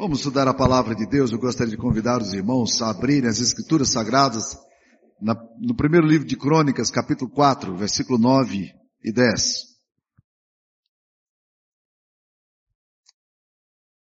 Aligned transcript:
Vamos 0.00 0.20
estudar 0.20 0.48
a 0.48 0.54
palavra 0.54 0.94
de 0.94 1.04
Deus. 1.04 1.30
Eu 1.30 1.38
gostaria 1.38 1.72
de 1.72 1.76
convidar 1.76 2.22
os 2.22 2.32
irmãos 2.32 2.80
a 2.80 2.88
abrirem 2.88 3.28
as 3.28 3.38
escrituras 3.38 3.90
sagradas 3.90 4.56
na, 5.20 5.34
no 5.60 5.76
primeiro 5.76 6.06
livro 6.06 6.26
de 6.26 6.38
Crônicas, 6.38 6.90
capítulo 6.90 7.30
4, 7.30 7.76
versículo 7.76 8.18
9 8.18 8.72
e 9.04 9.12
10. 9.12 9.56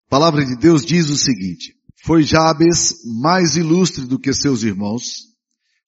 A 0.09 0.11
palavra 0.11 0.45
de 0.45 0.57
Deus 0.57 0.85
diz 0.85 1.11
o 1.11 1.17
seguinte: 1.17 1.77
Foi 2.05 2.25
Jabes 2.25 2.95
mais 3.23 3.55
ilustre 3.55 4.05
do 4.05 4.19
que 4.19 4.35
seus 4.35 4.65
irmãos. 4.65 5.29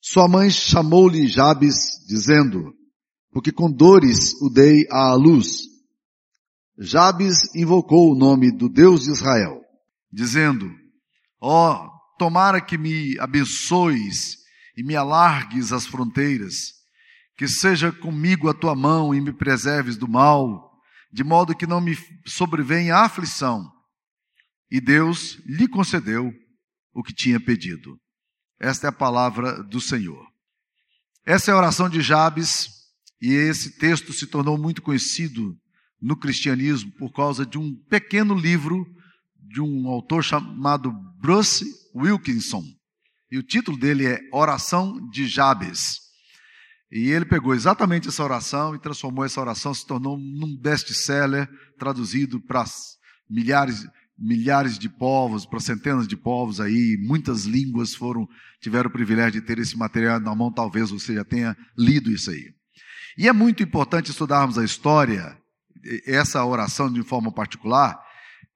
Sua 0.01 0.29
mãe 0.29 0.51
chamou-lhe 0.51 1.27
Jabes, 1.27 1.75
dizendo, 2.07 2.73
porque 3.33 3.51
com 3.51 3.69
dores 3.69 4.41
o 4.41 4.49
dei 4.49 4.87
à 4.89 5.15
luz. 5.15 5.63
Jabes 6.79 7.53
invocou 7.57 8.13
o 8.13 8.17
nome 8.17 8.57
do 8.57 8.69
Deus 8.69 9.03
de 9.03 9.11
Israel, 9.11 9.66
dizendo, 10.13 10.75
ó, 11.41 11.87
oh, 11.87 11.91
tomara 12.19 12.61
que 12.61 12.79
me 12.79 13.19
abençoes 13.19 14.39
e 14.77 14.83
me 14.83 14.95
alargues 14.95 15.73
as 15.73 15.87
fronteiras, 15.87 16.75
que 17.37 17.47
seja 17.49 17.93
comigo 17.93 18.49
a 18.49 18.55
tua 18.55 18.75
mão 18.75 19.15
e 19.15 19.21
me 19.21 19.33
preserves 19.33 19.97
do 19.97 20.09
mal, 20.09 20.73
de 21.13 21.25
modo 21.25 21.57
que 21.57 21.67
não 21.67 21.81
me 21.81 21.97
sobrevenha 22.27 22.97
aflição. 22.97 23.71
E 24.71 24.81
Deus 24.81 25.39
lhe 25.47 25.69
concedeu 25.69 26.33
o 26.93 27.03
que 27.03 27.15
tinha 27.15 27.39
pedido. 27.39 27.99
Esta 28.59 28.87
é 28.87 28.91
a 28.91 28.93
palavra 28.93 29.63
do 29.63 29.81
Senhor. 29.81 30.27
Essa 31.25 31.51
é 31.51 31.55
a 31.55 31.57
oração 31.59 31.89
de 31.89 32.01
Jabes, 32.01 32.69
e 33.21 33.33
esse 33.33 33.79
texto 33.79 34.13
se 34.13 34.27
tornou 34.27 34.57
muito 34.57 34.83
conhecido 34.83 35.57
no 36.01 36.17
cristianismo 36.17 36.93
por 36.93 37.13
causa 37.13 37.45
de 37.45 37.59
um 37.59 37.75
pequeno 37.89 38.35
livro 38.35 38.87
de 39.49 39.61
um 39.61 39.89
autor 39.89 40.23
chamado 40.23 40.93
Bruce 41.21 41.65
Wilkinson. 41.95 42.63
E 43.31 43.39
o 43.39 43.43
título 43.43 43.77
dele 43.77 44.07
é 44.07 44.21
Oração 44.33 45.09
de 45.11 45.27
Jabes. 45.27 46.01
E 46.91 47.11
ele 47.11 47.25
pegou 47.25 47.55
exatamente 47.55 48.09
essa 48.09 48.23
oração 48.23 48.75
e 48.75 48.81
transformou 48.81 49.25
essa 49.25 49.41
oração, 49.41 49.75
se 49.75 49.87
tornou 49.87 50.17
num 50.17 50.57
best-seller 50.57 51.49
traduzido 51.79 52.41
para 52.41 52.65
milhares, 53.29 53.85
milhares 54.17 54.79
de 54.79 54.89
povos, 54.89 55.45
para 55.45 55.59
centenas 55.59 56.07
de 56.07 56.17
povos 56.17 56.61
aí, 56.61 56.97
muitas 57.01 57.45
línguas 57.45 57.95
foram 57.95 58.29
tiveram 58.61 58.89
o 58.89 58.93
privilégio 58.93 59.41
de 59.41 59.47
ter 59.47 59.59
esse 59.59 59.77
material 59.77 60.21
na 60.21 60.35
mão, 60.35 60.53
talvez 60.53 60.91
você 60.91 61.15
já 61.15 61.25
tenha 61.25 61.57
lido 61.77 62.11
isso 62.11 62.31
aí. 62.31 62.55
E 63.19 63.29
é 63.29 63.33
muito 63.33 63.63
importante 63.63 64.11
estudarmos 64.11 64.59
a 64.59 64.65
história, 64.65 65.37
essa 66.07 66.45
oração 66.45 66.93
de 66.93 67.03
forma 67.03 67.33
particular, 67.33 67.99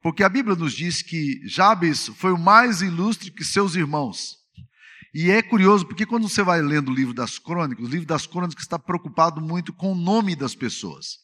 porque 0.03 0.23
a 0.23 0.29
Bíblia 0.29 0.57
nos 0.57 0.73
diz 0.73 1.03
que 1.03 1.41
Jabes 1.47 2.09
foi 2.17 2.33
o 2.33 2.39
mais 2.39 2.81
ilustre 2.81 3.31
que 3.31 3.45
seus 3.45 3.75
irmãos. 3.75 4.39
E 5.13 5.31
é 5.31 5.43
curioso, 5.43 5.87
porque 5.87 6.07
quando 6.07 6.29
você 6.29 6.43
vai 6.43 6.63
lendo 6.63 6.91
o 6.91 6.95
livro 6.95 7.13
das 7.13 7.39
crônicas, 7.39 7.85
o 7.85 7.89
livro 7.89 8.07
das 8.07 8.27
crônicas 8.27 8.63
está 8.63 8.79
preocupado 8.79 9.41
muito 9.41 9.73
com 9.73 9.93
o 9.93 9.95
nome 9.95 10.37
das 10.37 10.55
pessoas. 10.55 11.19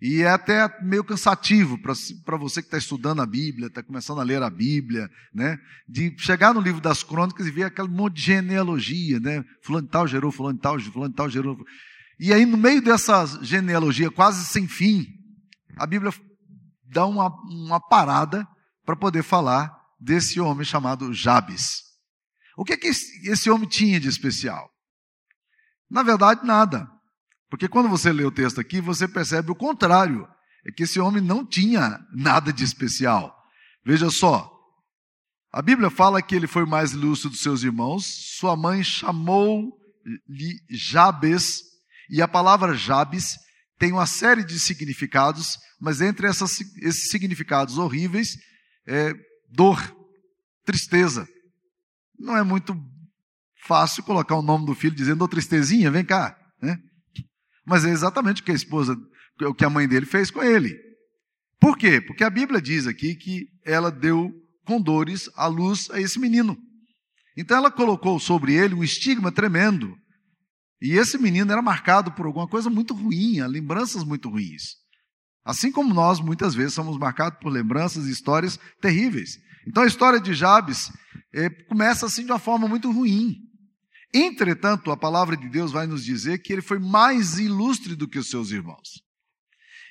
E 0.00 0.22
é 0.22 0.30
até 0.30 0.66
meio 0.82 1.04
cansativo 1.04 1.76
para 1.78 2.36
você 2.38 2.62
que 2.62 2.68
está 2.68 2.78
estudando 2.78 3.20
a 3.20 3.26
Bíblia, 3.26 3.66
está 3.66 3.82
começando 3.82 4.20
a 4.20 4.24
ler 4.24 4.42
a 4.42 4.48
Bíblia, 4.48 5.10
né? 5.34 5.58
De 5.86 6.14
chegar 6.16 6.54
no 6.54 6.60
livro 6.60 6.80
das 6.80 7.02
crônicas 7.02 7.46
e 7.46 7.50
ver 7.50 7.64
aquele 7.64 7.88
monte 7.88 8.14
de 8.16 8.22
genealogia, 8.22 9.20
né? 9.20 9.44
Fulano 9.62 9.88
tal 9.88 10.08
gerou, 10.08 10.32
fulano 10.32 10.58
tal, 10.58 10.80
fulano 10.80 11.12
tal 11.12 11.28
gerou. 11.28 11.58
E 12.18 12.32
aí, 12.32 12.46
no 12.46 12.56
meio 12.56 12.80
dessa 12.80 13.26
genealogia 13.42 14.10
quase 14.10 14.46
sem 14.46 14.66
fim, 14.66 15.06
a 15.76 15.86
Bíblia 15.86 16.12
dá 16.90 17.06
uma, 17.06 17.28
uma 17.44 17.80
parada 17.80 18.46
para 18.84 18.96
poder 18.96 19.22
falar 19.22 19.74
desse 19.98 20.40
homem 20.40 20.64
chamado 20.64 21.12
Jabes. 21.12 21.82
O 22.56 22.64
que, 22.64 22.72
é 22.72 22.76
que 22.76 22.88
esse 22.88 23.50
homem 23.50 23.68
tinha 23.68 24.00
de 24.00 24.08
especial? 24.08 24.68
Na 25.88 26.02
verdade, 26.02 26.44
nada. 26.44 26.90
Porque 27.48 27.68
quando 27.68 27.88
você 27.88 28.12
lê 28.12 28.24
o 28.24 28.30
texto 28.30 28.60
aqui, 28.60 28.80
você 28.80 29.08
percebe 29.08 29.50
o 29.50 29.56
contrário. 29.56 30.28
É 30.66 30.70
que 30.70 30.82
esse 30.82 31.00
homem 31.00 31.22
não 31.22 31.46
tinha 31.46 31.98
nada 32.12 32.52
de 32.52 32.62
especial. 32.64 33.34
Veja 33.84 34.10
só. 34.10 34.50
A 35.52 35.62
Bíblia 35.62 35.90
fala 35.90 36.22
que 36.22 36.34
ele 36.34 36.46
foi 36.46 36.64
mais 36.64 36.92
ilustre 36.92 37.30
dos 37.30 37.40
seus 37.40 37.62
irmãos. 37.62 38.04
Sua 38.38 38.56
mãe 38.56 38.84
chamou-lhe 38.84 40.60
Jabes 40.70 41.62
e 42.08 42.20
a 42.20 42.28
palavra 42.28 42.74
Jabes 42.74 43.38
tem 43.80 43.92
uma 43.92 44.06
série 44.06 44.44
de 44.44 44.60
significados, 44.60 45.58
mas 45.80 46.02
entre 46.02 46.26
essas, 46.26 46.60
esses 46.82 47.08
significados 47.08 47.78
horríveis, 47.78 48.36
é 48.86 49.14
dor, 49.48 49.80
tristeza. 50.66 51.26
Não 52.18 52.36
é 52.36 52.42
muito 52.42 52.76
fácil 53.64 54.02
colocar 54.02 54.36
o 54.36 54.42
nome 54.42 54.66
do 54.66 54.74
filho 54.74 54.94
dizendo, 54.94 55.24
ô 55.24 55.28
tristezinha, 55.28 55.90
vem 55.90 56.04
cá. 56.04 56.36
Né? 56.60 56.76
Mas 57.64 57.86
é 57.86 57.88
exatamente 57.88 58.42
o 58.42 58.44
que 58.44 58.52
a 58.52 58.54
esposa, 58.54 58.94
o 59.40 59.54
que 59.54 59.64
a 59.64 59.70
mãe 59.70 59.88
dele 59.88 60.04
fez 60.04 60.30
com 60.30 60.42
ele. 60.42 60.76
Por 61.58 61.78
quê? 61.78 62.02
Porque 62.02 62.22
a 62.22 62.28
Bíblia 62.30 62.60
diz 62.60 62.86
aqui 62.86 63.14
que 63.14 63.46
ela 63.64 63.90
deu 63.90 64.30
com 64.66 64.78
dores 64.78 65.30
a 65.34 65.46
luz 65.46 65.88
a 65.90 65.98
esse 65.98 66.18
menino. 66.18 66.54
Então 67.34 67.56
ela 67.56 67.70
colocou 67.70 68.20
sobre 68.20 68.52
ele 68.52 68.74
um 68.74 68.84
estigma 68.84 69.32
tremendo. 69.32 69.96
E 70.80 70.92
esse 70.92 71.18
menino 71.18 71.52
era 71.52 71.60
marcado 71.60 72.12
por 72.12 72.26
alguma 72.26 72.48
coisa 72.48 72.70
muito 72.70 72.94
ruim, 72.94 73.40
lembranças 73.42 74.02
muito 74.02 74.30
ruins. 74.30 74.76
Assim 75.44 75.70
como 75.70 75.92
nós, 75.92 76.20
muitas 76.20 76.54
vezes, 76.54 76.74
somos 76.74 76.98
marcados 76.98 77.38
por 77.40 77.50
lembranças 77.50 78.06
e 78.06 78.10
histórias 78.10 78.58
terríveis. 78.80 79.38
Então 79.66 79.82
a 79.82 79.86
história 79.86 80.20
de 80.20 80.32
Jabes 80.34 80.90
é, 81.34 81.50
começa 81.50 82.06
assim 82.06 82.24
de 82.24 82.32
uma 82.32 82.38
forma 82.38 82.66
muito 82.66 82.90
ruim. 82.90 83.36
Entretanto, 84.12 84.90
a 84.90 84.96
palavra 84.96 85.36
de 85.36 85.48
Deus 85.48 85.70
vai 85.70 85.86
nos 85.86 86.04
dizer 86.04 86.38
que 86.38 86.52
ele 86.52 86.62
foi 86.62 86.78
mais 86.78 87.38
ilustre 87.38 87.94
do 87.94 88.08
que 88.08 88.18
os 88.18 88.28
seus 88.28 88.50
irmãos. 88.50 89.02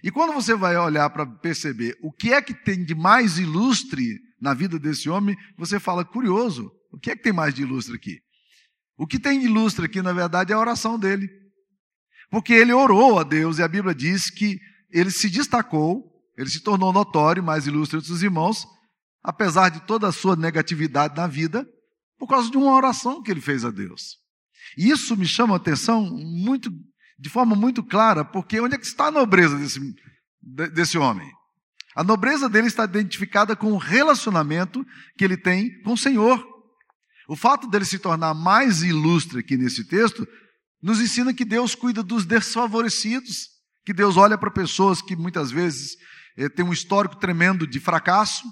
E 0.03 0.11
quando 0.11 0.33
você 0.33 0.55
vai 0.55 0.77
olhar 0.77 1.09
para 1.09 1.25
perceber 1.25 1.97
o 2.01 2.11
que 2.11 2.33
é 2.33 2.41
que 2.41 2.53
tem 2.53 2.83
de 2.83 2.95
mais 2.95 3.37
ilustre 3.37 4.17
na 4.41 4.53
vida 4.53 4.79
desse 4.79 5.09
homem, 5.09 5.35
você 5.57 5.79
fala, 5.79 6.05
curioso, 6.05 6.71
o 6.91 6.97
que 6.97 7.11
é 7.11 7.15
que 7.15 7.23
tem 7.23 7.33
mais 7.33 7.53
de 7.53 7.63
ilustre 7.63 7.95
aqui? 7.95 8.19
O 8.99 9.07
que 9.07 9.17
tem 9.17 9.45
ilustre 9.45 9.85
aqui, 9.85 10.01
na 10.01 10.11
verdade, 10.11 10.51
é 10.51 10.55
a 10.55 10.59
oração 10.59 10.99
dele. 10.99 11.29
Porque 12.29 12.51
ele 12.51 12.73
orou 12.73 13.17
a 13.17 13.23
Deus 13.23 13.57
e 13.57 13.63
a 13.63 13.67
Bíblia 13.67 13.95
diz 13.95 14.29
que 14.29 14.59
ele 14.91 15.09
se 15.09 15.29
destacou, 15.29 16.03
ele 16.37 16.49
se 16.49 16.61
tornou 16.61 16.91
notório, 16.91 17.41
mais 17.41 17.65
ilustre 17.65 17.97
dos 17.97 18.07
seus 18.07 18.21
irmãos, 18.21 18.67
apesar 19.23 19.69
de 19.69 19.79
toda 19.87 20.05
a 20.09 20.11
sua 20.11 20.35
negatividade 20.35 21.15
na 21.15 21.27
vida, 21.27 21.65
por 22.17 22.27
causa 22.27 22.51
de 22.51 22.57
uma 22.57 22.75
oração 22.75 23.23
que 23.23 23.31
ele 23.31 23.39
fez 23.39 23.63
a 23.63 23.71
Deus. 23.71 24.17
E 24.77 24.89
isso 24.89 25.15
me 25.15 25.25
chama 25.25 25.53
a 25.53 25.57
atenção 25.57 26.03
muito, 26.03 26.69
de 27.17 27.29
forma 27.29 27.55
muito 27.55 27.81
clara, 27.81 28.25
porque 28.25 28.59
onde 28.59 28.75
é 28.75 28.77
que 28.77 28.85
está 28.85 29.05
a 29.05 29.11
nobreza 29.11 29.57
desse, 29.57 29.79
desse 30.73 30.97
homem? 30.97 31.31
A 31.95 32.03
nobreza 32.03 32.49
dele 32.49 32.67
está 32.67 32.83
identificada 32.83 33.55
com 33.55 33.71
o 33.71 33.77
relacionamento 33.77 34.85
que 35.17 35.23
ele 35.23 35.37
tem 35.37 35.81
com 35.83 35.93
o 35.93 35.97
Senhor. 35.97 36.58
O 37.29 37.35
fato 37.35 37.67
dele 37.67 37.85
se 37.85 37.99
tornar 37.99 38.33
mais 38.33 38.81
ilustre 38.81 39.37
aqui 39.37 39.55
nesse 39.55 39.85
texto 39.85 40.27
nos 40.81 40.99
ensina 40.99 41.31
que 41.31 41.45
Deus 41.45 41.75
cuida 41.75 42.01
dos 42.01 42.25
desfavorecidos, 42.25 43.49
que 43.85 43.93
Deus 43.93 44.17
olha 44.17 44.35
para 44.35 44.49
pessoas 44.49 44.99
que 44.99 45.15
muitas 45.15 45.51
vezes 45.51 45.95
eh, 46.35 46.49
têm 46.49 46.65
um 46.65 46.73
histórico 46.73 47.17
tremendo 47.17 47.67
de 47.67 47.79
fracasso, 47.79 48.43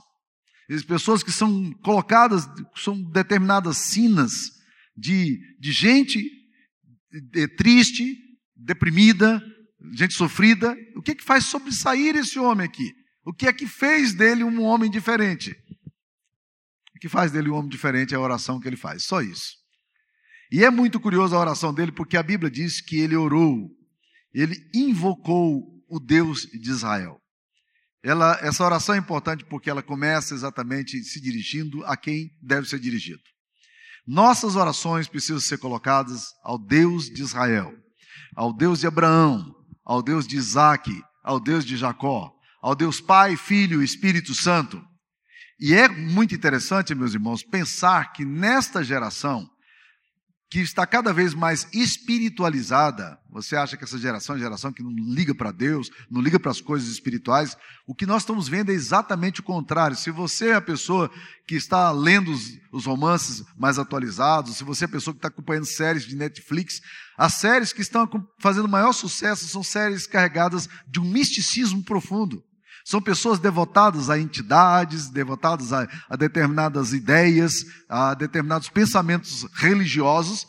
pessoas 0.88 1.24
que 1.24 1.32
são 1.32 1.74
colocadas, 1.82 2.48
são 2.76 3.02
determinadas 3.02 3.78
sinas 3.78 4.52
de, 4.96 5.40
de 5.60 5.72
gente 5.72 6.24
eh, 7.34 7.48
triste, 7.48 8.16
deprimida, 8.56 9.42
gente 9.92 10.14
sofrida. 10.14 10.78
O 10.96 11.02
que 11.02 11.12
é 11.12 11.16
que 11.16 11.24
faz 11.24 11.46
sobressair 11.46 12.16
esse 12.16 12.38
homem 12.38 12.68
aqui? 12.68 12.94
O 13.26 13.34
que 13.34 13.48
é 13.48 13.54
que 13.54 13.66
fez 13.66 14.14
dele 14.14 14.44
um 14.44 14.62
homem 14.62 14.92
diferente? 14.92 15.56
O 16.98 17.00
que 17.00 17.08
faz 17.08 17.32
dele 17.32 17.52
um 17.52 17.54
homem 17.54 17.70
diferente 17.70 18.16
é 18.16 18.18
a 18.18 18.20
oração 18.20 18.60
que 18.60 18.68
ele 18.68 18.76
faz, 18.76 19.04
só 19.04 19.22
isso. 19.22 19.52
E 20.52 20.66
é 20.66 20.72
muito 20.72 21.00
curioso 21.00 21.36
a 21.36 21.40
oração 21.40 21.72
dele, 21.72 21.92
porque 21.92 22.18
a 22.18 22.24
Bíblia 22.24 22.50
diz 22.50 22.82
que 22.82 22.98
ele 22.98 23.16
orou, 23.16 23.70
ele 24.34 24.56
invocou 24.74 25.64
o 25.88 26.00
Deus 26.00 26.42
de 26.42 26.72
Israel. 26.72 27.22
Ela, 28.04 28.40
essa 28.42 28.66
oração 28.66 28.96
é 28.96 28.98
importante 28.98 29.46
porque 29.46 29.70
ela 29.70 29.84
começa 29.84 30.34
exatamente 30.34 31.04
se 31.04 31.22
dirigindo 31.22 31.86
a 31.86 31.96
quem 31.96 32.32
deve 32.42 32.68
ser 32.68 32.80
dirigido. 32.80 33.22
Nossas 34.08 34.56
orações 34.56 35.08
precisam 35.08 35.40
ser 35.40 35.60
colocadas 35.60 36.26
ao 36.44 36.58
Deus 36.58 37.06
de 37.06 37.22
Israel, 37.22 37.72
ao 38.36 38.52
Deus 38.52 38.80
de 38.80 38.88
Abraão, 38.88 39.54
ao 39.86 40.02
Deus 40.02 40.26
de 40.26 40.36
Isaac, 40.36 40.92
ao 41.24 41.40
Deus 41.40 41.64
de 41.64 41.78
Jacó, 41.78 42.32
ao 42.60 42.74
Deus 42.74 43.00
Pai, 43.00 43.38
Filho 43.38 43.84
e 43.84 43.86
Espírito 43.86 44.34
Santo. 44.34 44.84
E 45.60 45.74
é 45.74 45.88
muito 45.88 46.36
interessante, 46.36 46.94
meus 46.94 47.14
irmãos, 47.14 47.44
pensar 47.44 48.14
que 48.14 48.24
nesta 48.24 48.84
geração, 48.84 49.50
que 50.50 50.60
está 50.60 50.86
cada 50.88 51.12
vez 51.12 51.34
mais 51.34 51.68
espiritualizada. 51.74 53.20
Você 53.30 53.56
acha 53.56 53.76
que 53.76 53.84
essa 53.84 53.98
geração 53.98 54.36
é 54.36 54.40
geração 54.40 54.72
que 54.72 54.82
não 54.82 54.92
liga 54.92 55.36
para 55.36 55.52
Deus, 55.52 55.90
não 56.10 56.22
liga 56.22 56.40
para 56.40 56.52
as 56.52 56.62
coisas 56.62 56.90
espirituais? 56.90 57.58
O 57.86 57.94
que 57.94 58.06
nós 58.06 58.22
estamos 58.22 58.48
vendo 58.48 58.72
é 58.72 58.74
exatamente 58.74 59.42
o 59.42 59.44
contrário. 59.44 59.98
Se 59.98 60.10
você 60.10 60.50
é 60.50 60.56
a 60.56 60.62
pessoa 60.62 61.12
que 61.46 61.56
está 61.56 61.92
lendo 61.92 62.32
os, 62.32 62.58
os 62.72 62.86
romances 62.86 63.44
mais 63.58 63.78
atualizados, 63.78 64.56
se 64.56 64.64
você 64.64 64.86
é 64.86 64.88
a 64.88 64.92
pessoa 64.92 65.14
que 65.14 65.20
está 65.20 65.28
acompanhando 65.28 65.66
séries 65.66 66.06
de 66.06 66.16
Netflix, 66.16 66.80
as 67.18 67.34
séries 67.34 67.74
que 67.74 67.82
estão 67.82 68.10
fazendo 68.40 68.70
maior 68.70 68.94
sucesso 68.94 69.48
são 69.48 69.64
séries 69.64 70.08
carregadas 70.08 70.70
de 70.88 71.00
um 71.02 71.06
misticismo 71.06 71.84
profundo. 71.84 72.42
São 72.88 73.02
pessoas 73.02 73.38
devotadas 73.38 74.10
a 74.10 74.18
entidades, 74.18 75.10
devotadas 75.10 75.74
a, 75.74 75.86
a 76.08 76.16
determinadas 76.16 76.94
ideias, 76.94 77.66
a 77.90 78.14
determinados 78.14 78.70
pensamentos 78.70 79.44
religiosos. 79.56 80.48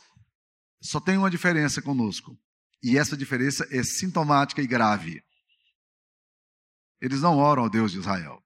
Só 0.81 1.01
tem 1.01 1.19
uma 1.19 1.29
diferença 1.29 1.83
conosco. 1.83 2.39
E 2.81 2.97
essa 2.97 3.17
diferença 3.17 3.67
é 3.73 3.83
sintomática 3.83 4.63
e 4.63 4.69
grave. 4.69 5.21
Eles 7.01 7.21
não 7.23 7.39
oram 7.39 7.65
ao 7.65 7.69
Deus 7.69 7.91
de 7.91 7.99
Israel. 7.99 8.41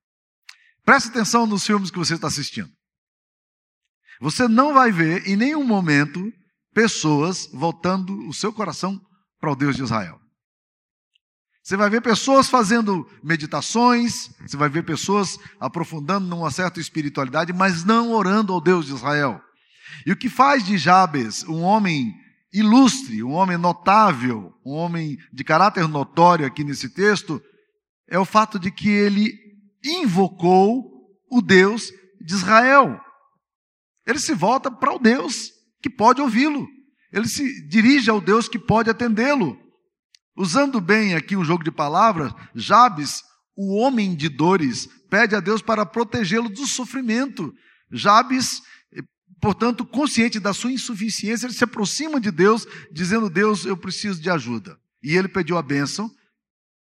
Preste 0.87 1.11
atenção 1.11 1.47
nos 1.47 1.67
filmes 1.67 1.91
que 1.91 1.99
você 1.99 2.15
está 2.15 2.29
assistindo. 2.29 2.71
Você 4.23 4.49
não 4.49 4.73
vai 4.73 4.91
ver 4.91 5.29
em 5.29 5.37
nenhum 5.37 5.65
momento 5.65 6.33
pessoas 6.73 7.47
voltando 7.53 8.27
o 8.27 8.33
seu 8.33 8.55
coração 8.55 8.99
para 9.39 9.53
o 9.53 9.55
Deus 9.55 9.77
de 9.77 9.83
Israel. 9.83 10.22
Você 11.63 11.77
vai 11.77 11.89
ver 11.89 12.01
pessoas 12.01 12.49
fazendo 12.49 13.09
meditações, 13.23 14.31
você 14.45 14.57
vai 14.57 14.69
ver 14.69 14.85
pessoas 14.85 15.39
aprofundando 15.61 16.27
numa 16.27 16.51
certa 16.51 16.81
espiritualidade, 16.81 17.53
mas 17.53 17.85
não 17.85 18.11
orando 18.11 18.53
ao 18.53 18.61
Deus 18.61 18.87
de 18.87 18.93
Israel. 18.93 19.41
E 20.05 20.11
o 20.11 20.17
que 20.17 20.29
faz 20.29 20.65
de 20.65 20.77
Jabes 20.77 21.45
um 21.45 21.63
homem 21.63 22.13
ilustre, 22.53 23.23
um 23.23 23.31
homem 23.31 23.57
notável, 23.57 24.53
um 24.67 24.73
homem 24.73 25.17
de 25.33 25.45
caráter 25.45 25.87
notório 25.87 26.45
aqui 26.45 26.65
nesse 26.65 26.89
texto, 26.89 27.41
é 28.09 28.19
o 28.19 28.25
fato 28.25 28.59
de 28.59 28.71
que 28.71 28.89
ele 28.89 29.33
invocou 29.85 30.85
o 31.31 31.41
Deus 31.41 31.93
de 32.21 32.35
Israel. 32.35 33.01
Ele 34.05 34.19
se 34.19 34.35
volta 34.35 34.71
para 34.71 34.93
o 34.93 34.99
Deus 34.99 35.51
que 35.81 35.89
pode 35.89 36.21
ouvi-lo. 36.21 36.67
Ele 37.13 37.29
se 37.29 37.67
dirige 37.69 38.11
ao 38.11 38.21
Deus 38.21 38.49
que 38.49 38.59
pode 38.59 38.91
atendê-lo. 38.91 39.62
Usando 40.37 40.81
bem 40.81 41.15
aqui 41.15 41.37
um 41.37 41.45
jogo 41.45 41.63
de 41.63 41.71
palavras, 41.71 42.33
Jabes, 42.55 43.23
o 43.55 43.77
homem 43.77 44.15
de 44.15 44.29
dores, 44.29 44.87
pede 45.11 45.35
a 45.37 45.41
Deus 45.41 45.61
para 45.61 45.85
protegê-lo 45.85 46.49
do 46.49 46.67
sofrimento. 46.67 47.55
Jabes, 47.91 48.63
portanto, 49.41 49.85
consciente 49.85 50.41
da 50.41 50.55
sua 50.55 50.73
insuficiência, 50.73 51.47
ele 51.47 51.53
se 51.53 51.65
aproxima 51.65 52.19
de 52.19 52.31
Deus, 52.31 52.67
dizendo: 52.91 53.29
Deus, 53.29 53.67
eu 53.67 53.77
preciso 53.77 54.21
de 54.21 54.31
ajuda. 54.31 54.79
E 55.03 55.17
ele 55.17 55.29
pediu 55.29 55.59
a 55.59 55.63
bênção 55.63 56.11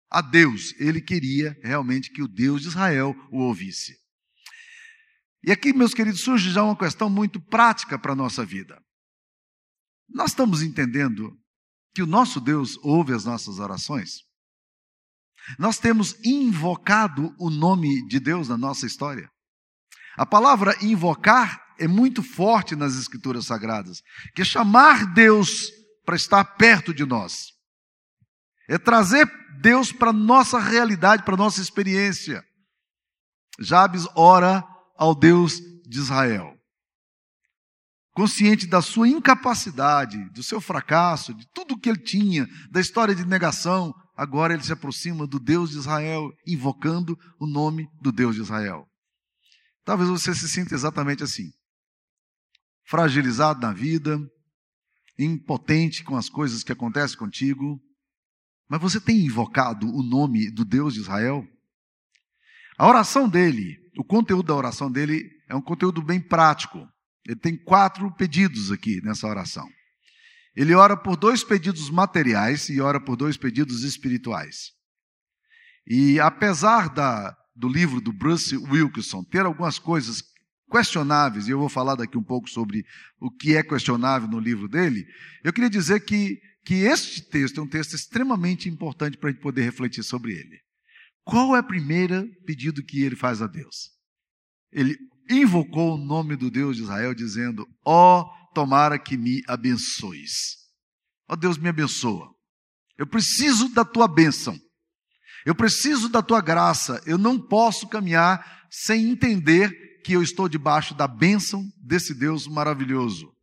a 0.10 0.22
Deus. 0.22 0.74
Ele 0.80 1.02
queria 1.02 1.58
realmente 1.62 2.12
que 2.12 2.22
o 2.22 2.28
Deus 2.28 2.62
de 2.62 2.70
Israel 2.70 3.14
o 3.32 3.40
ouvisse. 3.40 3.98
E 5.44 5.52
aqui, 5.52 5.74
meus 5.74 5.94
queridos, 5.94 6.22
surge 6.22 6.50
já 6.50 6.64
uma 6.64 6.78
questão 6.78 7.10
muito 7.10 7.42
prática 7.42 8.00
para 8.00 8.14
a 8.14 8.16
nossa 8.16 8.46
vida. 8.46 8.82
Nós 10.08 10.32
estamos 10.32 10.62
entendendo 10.62 11.38
que 11.94 12.02
o 12.02 12.08
nosso 12.08 12.40
Deus 12.40 12.78
ouve 12.82 13.14
as 13.14 13.26
nossas 13.26 13.60
orações? 13.60 14.24
Nós 15.60 15.78
temos 15.78 16.16
invocado 16.24 17.36
o 17.38 17.50
nome 17.50 18.08
de 18.08 18.20
Deus 18.20 18.48
na 18.48 18.58
nossa 18.58 18.86
história. 18.86 19.30
A 20.18 20.26
palavra 20.26 20.76
invocar 20.82 21.62
é 21.78 21.88
muito 21.88 22.24
forte 22.24 22.76
nas 22.76 22.96
Escrituras 22.96 23.46
Sagradas, 23.46 24.02
que 24.36 24.42
é 24.42 24.46
chamar 24.46 25.14
Deus 25.14 25.70
para 26.06 26.16
estar 26.16 26.44
perto 26.56 26.94
de 26.94 27.06
nós. 27.06 27.52
É 28.70 28.78
trazer 28.78 29.30
Deus 29.62 29.92
para 29.92 30.12
a 30.12 30.14
nossa 30.14 30.60
realidade, 30.60 31.24
para 31.24 31.34
a 31.34 31.38
nossa 31.38 31.62
experiência. 31.62 32.44
Jabes 33.60 34.08
ora 34.16 34.64
ao 34.98 35.14
Deus 35.14 35.60
de 35.86 36.00
Israel 36.00 36.54
consciente 38.14 38.68
da 38.68 38.82
sua 38.82 39.08
incapacidade, 39.08 40.18
do 40.30 40.44
seu 40.44 40.62
fracasso, 40.62 41.34
de 41.34 41.48
tudo 41.54 41.78
que 41.78 41.90
ele 41.90 42.00
tinha, 42.00 42.48
da 42.72 42.80
história 42.80 43.16
de 43.16 43.26
negação, 43.26 43.94
agora 44.16 44.54
ele 44.54 44.64
se 44.64 44.72
aproxima 44.72 45.26
do 45.26 45.40
Deus 45.40 45.72
de 45.72 45.78
Israel, 45.78 46.32
invocando 46.46 47.18
o 47.40 47.48
nome 47.48 47.88
do 48.02 48.12
Deus 48.12 48.36
de 48.36 48.42
Israel. 48.42 48.88
Talvez 49.84 50.10
você 50.10 50.34
se 50.34 50.48
sinta 50.48 50.76
exatamente 50.76 51.24
assim. 51.24 51.52
Fragilizado 52.86 53.60
na 53.60 53.74
vida, 53.74 54.20
impotente 55.18 56.04
com 56.04 56.16
as 56.16 56.30
coisas 56.30 56.64
que 56.64 56.72
acontecem 56.72 57.18
contigo, 57.18 57.80
mas 58.70 58.80
você 58.82 59.00
tem 59.00 59.26
invocado 59.26 59.88
o 59.88 60.04
nome 60.04 60.52
do 60.52 60.64
Deus 60.64 60.94
de 60.94 61.02
Israel? 61.02 61.46
A 62.78 62.88
oração 62.88 63.28
dele, 63.28 63.78
o 63.98 64.04
conteúdo 64.04 64.48
da 64.48 64.56
oração 64.56 64.92
dele 64.92 65.30
é 65.48 65.56
um 65.56 65.62
conteúdo 65.62 66.02
bem 66.02 66.20
prático. 66.20 66.88
Ele 67.28 67.40
tem 67.40 67.58
quatro 67.58 68.12
pedidos 68.16 68.72
aqui 68.72 69.02
nessa 69.04 69.28
oração. 69.28 69.68
Ele 70.56 70.74
ora 70.74 70.96
por 70.96 71.16
dois 71.18 71.44
pedidos 71.44 71.90
materiais 71.90 72.70
e 72.70 72.80
ora 72.80 73.00
por 73.00 73.16
dois 73.16 73.38
pedidos 73.38 73.84
espirituais. 73.84 74.72
E 75.88 76.20
apesar 76.20 76.90
da, 76.90 77.36
do 77.56 77.68
livro 77.68 78.00
do 78.00 78.14
Bruce 78.14 78.56
Wilkinson 78.56 79.24
ter 79.24 79.46
algumas 79.46 79.80
coisas 79.80 80.24
questionáveis, 80.70 81.48
e 81.48 81.52
eu 81.52 81.60
vou 81.60 81.70
falar 81.70 81.96
daqui 81.96 82.18
um 82.18 82.24
pouco 82.24 82.50
sobre 82.50 82.86
o 83.20 83.30
que 83.30 83.56
é 83.56 83.64
questionável 83.64 84.28
no 84.28 84.40
livro 84.40 84.68
dele, 84.68 85.06
eu 85.44 85.54
queria 85.54 85.70
dizer 85.70 86.00
que, 86.02 86.40
que 86.66 86.76
este 86.76 87.22
texto 87.22 87.60
é 87.60 87.64
um 87.64 87.68
texto 87.68 87.96
extremamente 87.96 88.70
importante 88.70 89.18
para 89.18 89.30
a 89.30 89.32
gente 89.32 89.42
poder 89.42 89.64
refletir 89.64 90.04
sobre 90.04 90.34
ele. 90.34 90.60
Qual 91.24 91.56
é 91.56 91.60
o 91.60 91.68
primeiro 91.68 92.28
pedido 92.46 92.84
que 92.84 93.02
ele 93.04 93.16
faz 93.16 93.42
a 93.42 93.48
Deus? 93.48 93.92
Ele 94.72 94.98
invocou 95.30 95.96
o 95.96 95.98
nome 95.98 96.36
do 96.36 96.50
Deus 96.50 96.78
de 96.78 96.84
Israel, 96.84 97.14
dizendo: 97.14 97.68
Ó, 97.86 98.22
oh, 98.22 98.54
tomara 98.54 99.00
que 99.00 99.18
me 99.18 99.42
abençoes. 99.48 100.58
Ó 101.30 101.34
oh, 101.34 101.36
Deus, 101.36 101.58
me 101.58 101.70
abençoa. 101.70 102.30
Eu 102.98 103.08
preciso 103.08 103.70
da 103.70 103.84
tua 103.84 104.08
bênção. 104.08 104.58
Eu 105.46 105.56
preciso 105.56 106.08
da 106.10 106.22
tua 106.22 106.42
graça. 106.42 107.02
Eu 107.06 107.18
não 107.18 107.40
posso 107.40 107.88
caminhar 107.88 108.64
sem 108.70 109.10
entender 109.10 109.72
que 110.04 110.14
eu 110.14 110.22
estou 110.22 110.48
debaixo 110.48 110.94
da 110.94 111.08
bênção 111.08 111.64
desse 111.82 112.14
Deus 112.14 112.48
maravilhoso. 112.48 113.34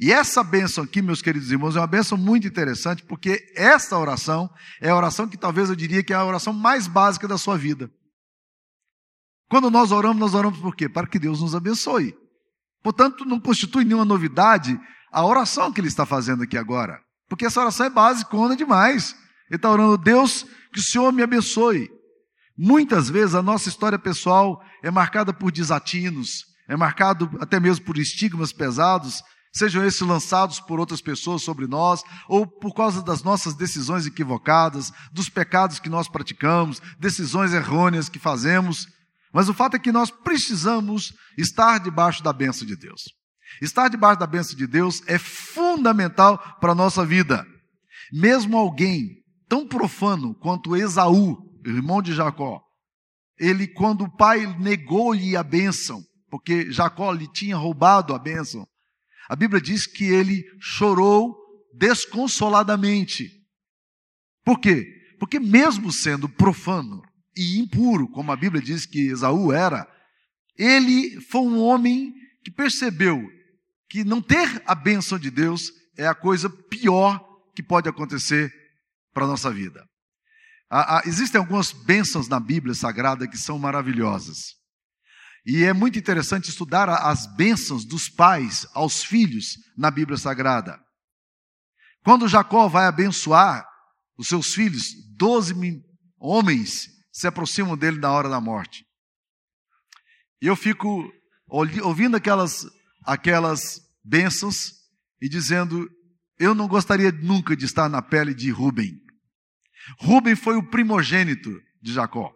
E 0.00 0.12
essa 0.12 0.44
bênção 0.44 0.84
aqui, 0.84 1.02
meus 1.02 1.20
queridos 1.20 1.50
irmãos, 1.50 1.74
é 1.74 1.80
uma 1.80 1.86
bênção 1.86 2.16
muito 2.16 2.46
interessante, 2.46 3.02
porque 3.02 3.52
esta 3.56 3.98
oração 3.98 4.48
é 4.80 4.90
a 4.90 4.96
oração 4.96 5.28
que 5.28 5.36
talvez 5.36 5.68
eu 5.68 5.74
diria 5.74 6.04
que 6.04 6.12
é 6.12 6.16
a 6.16 6.24
oração 6.24 6.52
mais 6.52 6.86
básica 6.86 7.26
da 7.26 7.36
sua 7.36 7.58
vida. 7.58 7.90
Quando 9.48 9.70
nós 9.70 9.90
oramos, 9.90 10.18
nós 10.18 10.34
oramos 10.34 10.58
por 10.58 10.76
quê? 10.76 10.88
Para 10.88 11.06
que 11.06 11.18
Deus 11.18 11.40
nos 11.40 11.54
abençoe. 11.54 12.14
Portanto, 12.82 13.24
não 13.24 13.40
constitui 13.40 13.84
nenhuma 13.84 14.04
novidade 14.04 14.78
a 15.10 15.24
oração 15.24 15.72
que 15.72 15.80
ele 15.80 15.88
está 15.88 16.04
fazendo 16.04 16.42
aqui 16.42 16.56
agora. 16.56 17.00
Porque 17.28 17.46
essa 17.46 17.60
oração 17.60 17.86
é 17.86 17.90
básica, 17.90 18.56
demais. 18.56 19.14
Ele 19.48 19.56
está 19.56 19.70
orando, 19.70 19.96
Deus, 19.96 20.44
que 20.72 20.80
o 20.80 20.82
Senhor 20.82 21.12
me 21.12 21.22
abençoe. 21.22 21.90
Muitas 22.56 23.08
vezes 23.08 23.34
a 23.34 23.42
nossa 23.42 23.68
história 23.68 23.98
pessoal 23.98 24.60
é 24.82 24.90
marcada 24.90 25.32
por 25.32 25.52
desatinos, 25.52 26.44
é 26.68 26.76
marcado 26.76 27.30
até 27.40 27.60
mesmo 27.60 27.84
por 27.84 27.96
estigmas 27.96 28.52
pesados, 28.52 29.22
sejam 29.52 29.84
esses 29.84 30.00
lançados 30.00 30.60
por 30.60 30.80
outras 30.80 31.00
pessoas 31.00 31.42
sobre 31.42 31.66
nós, 31.66 32.02
ou 32.28 32.46
por 32.46 32.74
causa 32.74 33.02
das 33.02 33.22
nossas 33.22 33.54
decisões 33.54 34.06
equivocadas, 34.06 34.92
dos 35.12 35.28
pecados 35.28 35.78
que 35.78 35.88
nós 35.88 36.08
praticamos, 36.08 36.82
decisões 36.98 37.52
errôneas 37.52 38.08
que 38.08 38.18
fazemos. 38.18 38.88
Mas 39.38 39.48
o 39.48 39.54
fato 39.54 39.76
é 39.76 39.78
que 39.78 39.92
nós 39.92 40.10
precisamos 40.10 41.14
estar 41.38 41.78
debaixo 41.78 42.24
da 42.24 42.32
bênção 42.32 42.66
de 42.66 42.74
Deus. 42.74 43.02
Estar 43.62 43.86
debaixo 43.86 44.18
da 44.18 44.26
bênção 44.26 44.56
de 44.56 44.66
Deus 44.66 45.00
é 45.06 45.16
fundamental 45.16 46.56
para 46.60 46.72
a 46.72 46.74
nossa 46.74 47.06
vida. 47.06 47.46
Mesmo 48.12 48.56
alguém 48.58 49.22
tão 49.48 49.64
profano 49.64 50.34
quanto 50.34 50.74
Esaú, 50.74 51.36
irmão 51.64 52.02
de 52.02 52.12
Jacó, 52.14 52.60
ele, 53.38 53.68
quando 53.68 54.06
o 54.06 54.16
pai 54.16 54.44
negou-lhe 54.58 55.36
a 55.36 55.44
bênção, 55.44 56.02
porque 56.28 56.72
Jacó 56.72 57.12
lhe 57.12 57.30
tinha 57.30 57.56
roubado 57.56 58.16
a 58.16 58.18
bênção, 58.18 58.66
a 59.28 59.36
Bíblia 59.36 59.60
diz 59.60 59.86
que 59.86 60.02
ele 60.02 60.42
chorou 60.60 61.36
desconsoladamente. 61.78 63.30
Por 64.44 64.58
quê? 64.58 64.84
Porque, 65.20 65.38
mesmo 65.38 65.92
sendo 65.92 66.28
profano, 66.28 67.00
e 67.38 67.60
impuro, 67.60 68.08
como 68.08 68.32
a 68.32 68.36
Bíblia 68.36 68.60
diz 68.60 68.84
que 68.84 69.06
Esaú 69.06 69.52
era, 69.52 69.86
ele 70.56 71.20
foi 71.20 71.42
um 71.42 71.60
homem 71.60 72.12
que 72.42 72.50
percebeu 72.50 73.22
que 73.88 74.02
não 74.02 74.20
ter 74.20 74.60
a 74.66 74.74
bênção 74.74 75.16
de 75.18 75.30
Deus 75.30 75.70
é 75.96 76.06
a 76.06 76.14
coisa 76.14 76.50
pior 76.50 77.24
que 77.54 77.62
pode 77.62 77.88
acontecer 77.88 78.52
para 79.14 79.24
a 79.24 79.28
nossa 79.28 79.52
vida. 79.52 79.86
Há, 80.68 80.98
há, 80.98 81.02
existem 81.06 81.38
algumas 81.38 81.72
bênçãos 81.72 82.28
na 82.28 82.40
Bíblia 82.40 82.74
Sagrada 82.74 83.28
que 83.28 83.38
são 83.38 83.56
maravilhosas. 83.56 84.56
E 85.46 85.62
é 85.64 85.72
muito 85.72 85.98
interessante 85.98 86.50
estudar 86.50 86.90
as 86.90 87.24
bênçãos 87.36 87.84
dos 87.84 88.08
pais 88.08 88.66
aos 88.74 89.02
filhos 89.04 89.56
na 89.76 89.90
Bíblia 89.90 90.18
Sagrada. 90.18 90.78
Quando 92.04 92.28
Jacó 92.28 92.68
vai 92.68 92.86
abençoar 92.86 93.64
os 94.16 94.26
seus 94.26 94.52
filhos, 94.52 94.92
doze 95.16 95.54
homens 96.18 96.97
se 97.18 97.26
aproximam 97.26 97.76
dele 97.76 97.98
na 97.98 98.10
hora 98.12 98.28
da 98.28 98.40
morte. 98.40 98.86
E 100.40 100.46
eu 100.46 100.54
fico 100.54 101.10
ouvindo 101.48 102.16
aquelas, 102.16 102.64
aquelas 103.04 103.80
bênçãos 104.04 104.72
e 105.20 105.28
dizendo: 105.28 105.88
eu 106.38 106.54
não 106.54 106.68
gostaria 106.68 107.10
nunca 107.10 107.56
de 107.56 107.64
estar 107.64 107.88
na 107.88 108.00
pele 108.00 108.32
de 108.32 108.50
Rubem. 108.50 108.92
Rubem 109.98 110.36
foi 110.36 110.56
o 110.56 110.70
primogênito 110.70 111.50
de 111.82 111.92
Jacó. 111.92 112.32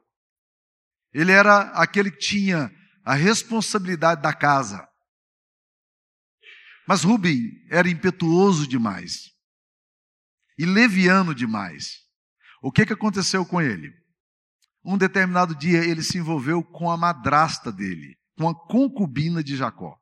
Ele 1.13 1.31
era 1.31 1.61
aquele 1.73 2.11
que 2.11 2.19
tinha 2.19 2.71
a 3.05 3.15
responsabilidade 3.15 4.21
da 4.21 4.35
casa. 4.35 4.89
Mas 6.89 7.05
Rubem 7.05 7.41
era 7.71 7.89
impetuoso 7.89 8.67
demais 8.67 9.31
e 10.59 10.65
leviano 10.65 11.35
demais. 11.35 12.01
O 12.61 12.73
que, 12.73 12.85
que 12.85 12.93
aconteceu 12.93 13.47
com 13.47 13.61
ele? 13.61 14.02
Um 14.85 14.99
determinado 14.99 15.55
dia 15.55 15.85
ele 15.85 16.03
se 16.03 16.19
envolveu 16.19 16.63
com 16.63 16.91
a 16.91 16.97
madrasta 16.97 17.71
dele, 17.71 18.17
com 18.37 18.49
a 18.49 18.55
concubina 18.55 19.43
de 19.43 19.57
Jacó. 19.57 19.97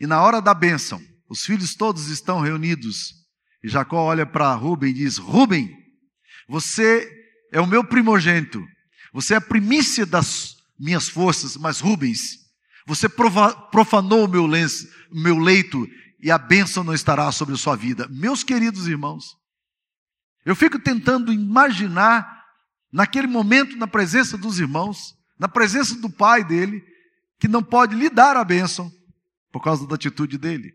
E 0.00 0.06
na 0.06 0.20
hora 0.22 0.40
da 0.40 0.54
bênção, 0.54 1.00
os 1.28 1.42
filhos 1.42 1.74
todos 1.74 2.08
estão 2.08 2.40
reunidos. 2.40 3.14
E 3.62 3.68
Jacó 3.68 4.02
olha 4.02 4.26
para 4.26 4.54
Rubem 4.54 4.90
e 4.90 4.94
diz: 4.94 5.18
Rubem, 5.18 5.70
você 6.48 7.08
é 7.52 7.60
o 7.60 7.66
meu 7.66 7.84
primogênito, 7.84 8.64
você 9.12 9.34
é 9.34 9.36
a 9.36 9.40
primícia 9.40 10.04
das 10.04 10.56
minhas 10.78 11.08
forças, 11.08 11.56
mas 11.56 11.80
Rubens, 11.80 12.20
você 12.86 13.08
profanou 13.08 14.24
o 14.24 14.28
meu, 14.28 14.46
lenço, 14.46 14.86
meu 15.12 15.38
leito 15.38 15.86
e 16.20 16.30
a 16.30 16.38
bênção 16.38 16.84
não 16.84 16.94
estará 16.94 17.30
sobre 17.32 17.54
a 17.54 17.58
sua 17.58 17.76
vida. 17.76 18.08
Meus 18.10 18.42
queridos 18.42 18.86
irmãos, 18.86 19.36
eu 20.44 20.54
fico 20.54 20.78
tentando 20.78 21.32
imaginar 21.32 22.35
naquele 22.92 23.26
momento, 23.26 23.76
na 23.76 23.86
presença 23.86 24.36
dos 24.36 24.58
irmãos, 24.58 25.16
na 25.38 25.48
presença 25.48 25.94
do 25.96 26.08
pai 26.08 26.44
dele, 26.44 26.82
que 27.38 27.48
não 27.48 27.62
pode 27.62 27.94
lhe 27.94 28.08
dar 28.08 28.36
a 28.36 28.44
bênção 28.44 28.90
por 29.52 29.62
causa 29.62 29.86
da 29.86 29.94
atitude 29.94 30.38
dele. 30.38 30.74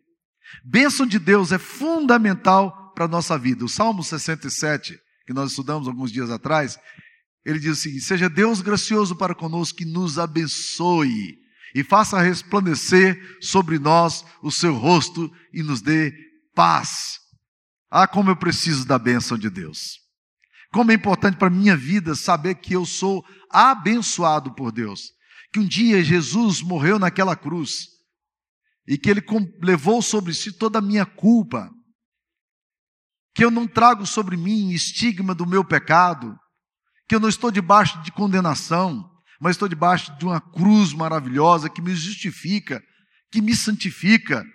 Bênção 0.63 1.05
de 1.05 1.17
Deus 1.17 1.51
é 1.51 1.57
fundamental 1.57 2.91
para 2.93 3.05
a 3.05 3.07
nossa 3.07 3.37
vida. 3.37 3.65
O 3.65 3.69
Salmo 3.69 4.03
67, 4.03 4.99
que 5.25 5.33
nós 5.33 5.51
estudamos 5.51 5.87
alguns 5.87 6.11
dias 6.11 6.29
atrás, 6.29 6.77
ele 7.45 7.59
diz 7.59 7.79
seguinte: 7.79 8.03
Seja 8.03 8.29
Deus 8.29 8.61
gracioso 8.61 9.15
para 9.15 9.33
conosco, 9.33 9.77
que 9.77 9.85
nos 9.85 10.19
abençoe 10.19 11.39
e 11.73 11.83
faça 11.83 12.21
resplandecer 12.21 13.37
sobre 13.41 13.79
nós 13.79 14.25
o 14.41 14.51
seu 14.51 14.73
rosto 14.73 15.31
e 15.53 15.63
nos 15.63 15.81
dê 15.81 16.13
paz. 16.53 17.19
Ah, 17.89 18.07
como 18.07 18.29
eu 18.29 18.35
preciso 18.35 18.85
da 18.85 18.99
bênção 18.99 19.37
de 19.37 19.49
Deus. 19.49 20.00
Como 20.71 20.91
é 20.91 20.93
importante 20.93 21.37
para 21.37 21.47
a 21.47 21.51
minha 21.51 21.75
vida 21.75 22.15
saber 22.15 22.55
que 22.55 22.73
eu 22.73 22.85
sou 22.85 23.25
abençoado 23.49 24.55
por 24.55 24.71
Deus. 24.71 25.11
Que 25.51 25.59
um 25.59 25.67
dia 25.67 26.01
Jesus 26.01 26.61
morreu 26.61 26.97
naquela 26.97 27.35
cruz 27.35 27.87
e 28.87 28.97
que 28.97 29.09
Ele 29.09 29.21
levou 29.61 30.01
sobre 30.01 30.33
si 30.33 30.51
toda 30.51 30.79
a 30.79 30.81
minha 30.81 31.05
culpa. 31.05 31.69
Que 33.35 33.43
eu 33.43 33.51
não 33.51 33.67
trago 33.67 34.05
sobre 34.05 34.37
mim 34.37 34.71
estigma 34.71 35.35
do 35.35 35.45
meu 35.45 35.63
pecado. 35.63 36.37
Que 37.07 37.15
eu 37.15 37.19
não 37.19 37.27
estou 37.27 37.51
debaixo 37.51 38.01
de 38.01 38.11
condenação, 38.11 39.09
mas 39.41 39.55
estou 39.55 39.67
debaixo 39.67 40.17
de 40.17 40.23
uma 40.23 40.39
cruz 40.39 40.93
maravilhosa 40.93 41.69
que 41.69 41.81
me 41.81 41.93
justifica, 41.93 42.81
que 43.29 43.41
me 43.41 43.53
santifica, 43.53 44.45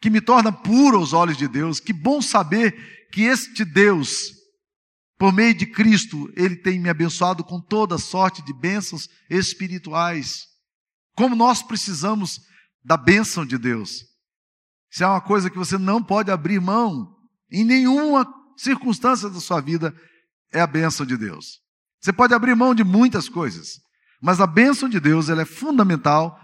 que 0.00 0.08
me 0.08 0.22
torna 0.22 0.50
puro 0.50 0.96
aos 0.96 1.12
olhos 1.12 1.36
de 1.36 1.46
Deus. 1.46 1.80
Que 1.80 1.92
bom 1.92 2.22
saber 2.22 3.08
que 3.12 3.22
este 3.22 3.62
Deus 3.62 4.39
por 5.20 5.34
meio 5.34 5.52
de 5.52 5.66
Cristo, 5.66 6.32
Ele 6.34 6.56
tem 6.56 6.80
me 6.80 6.88
abençoado 6.88 7.44
com 7.44 7.60
toda 7.60 7.98
sorte 7.98 8.42
de 8.42 8.54
bênçãos 8.54 9.06
espirituais. 9.28 10.46
Como 11.14 11.36
nós 11.36 11.62
precisamos 11.62 12.40
da 12.82 12.96
bênção 12.96 13.44
de 13.44 13.58
Deus. 13.58 14.02
Isso 14.90 15.04
é 15.04 15.06
uma 15.06 15.20
coisa 15.20 15.50
que 15.50 15.58
você 15.58 15.76
não 15.76 16.02
pode 16.02 16.30
abrir 16.30 16.58
mão 16.58 17.06
em 17.52 17.64
nenhuma 17.64 18.26
circunstância 18.56 19.28
da 19.28 19.40
sua 19.40 19.60
vida, 19.60 19.94
é 20.50 20.62
a 20.62 20.66
bênção 20.66 21.04
de 21.04 21.18
Deus. 21.18 21.58
Você 22.00 22.14
pode 22.14 22.32
abrir 22.32 22.56
mão 22.56 22.74
de 22.74 22.82
muitas 22.82 23.28
coisas, 23.28 23.72
mas 24.22 24.40
a 24.40 24.46
bênção 24.46 24.88
de 24.88 24.98
Deus 24.98 25.28
ela 25.28 25.42
é 25.42 25.46
fundamental 25.46 26.34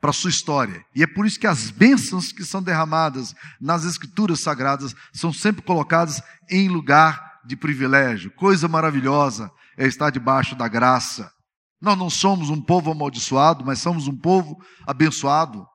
para 0.00 0.08
a 0.08 0.14
sua 0.14 0.30
história. 0.30 0.82
E 0.96 1.02
é 1.02 1.06
por 1.06 1.26
isso 1.26 1.38
que 1.38 1.46
as 1.46 1.70
bênçãos 1.70 2.32
que 2.32 2.46
são 2.46 2.62
derramadas 2.62 3.34
nas 3.60 3.84
escrituras 3.84 4.40
sagradas 4.40 4.94
são 5.12 5.34
sempre 5.34 5.60
colocadas 5.60 6.22
em 6.50 6.70
lugar 6.70 7.31
de 7.46 7.56
privilégio, 7.56 8.30
coisa 8.32 8.68
maravilhosa 8.68 9.50
é 9.76 9.86
estar 9.86 10.10
debaixo 10.10 10.54
da 10.54 10.68
graça. 10.68 11.30
Nós 11.80 11.98
não 11.98 12.08
somos 12.08 12.48
um 12.48 12.60
povo 12.60 12.92
amaldiçoado, 12.92 13.64
mas 13.64 13.80
somos 13.80 14.06
um 14.06 14.16
povo 14.16 14.56
abençoado, 14.86 15.66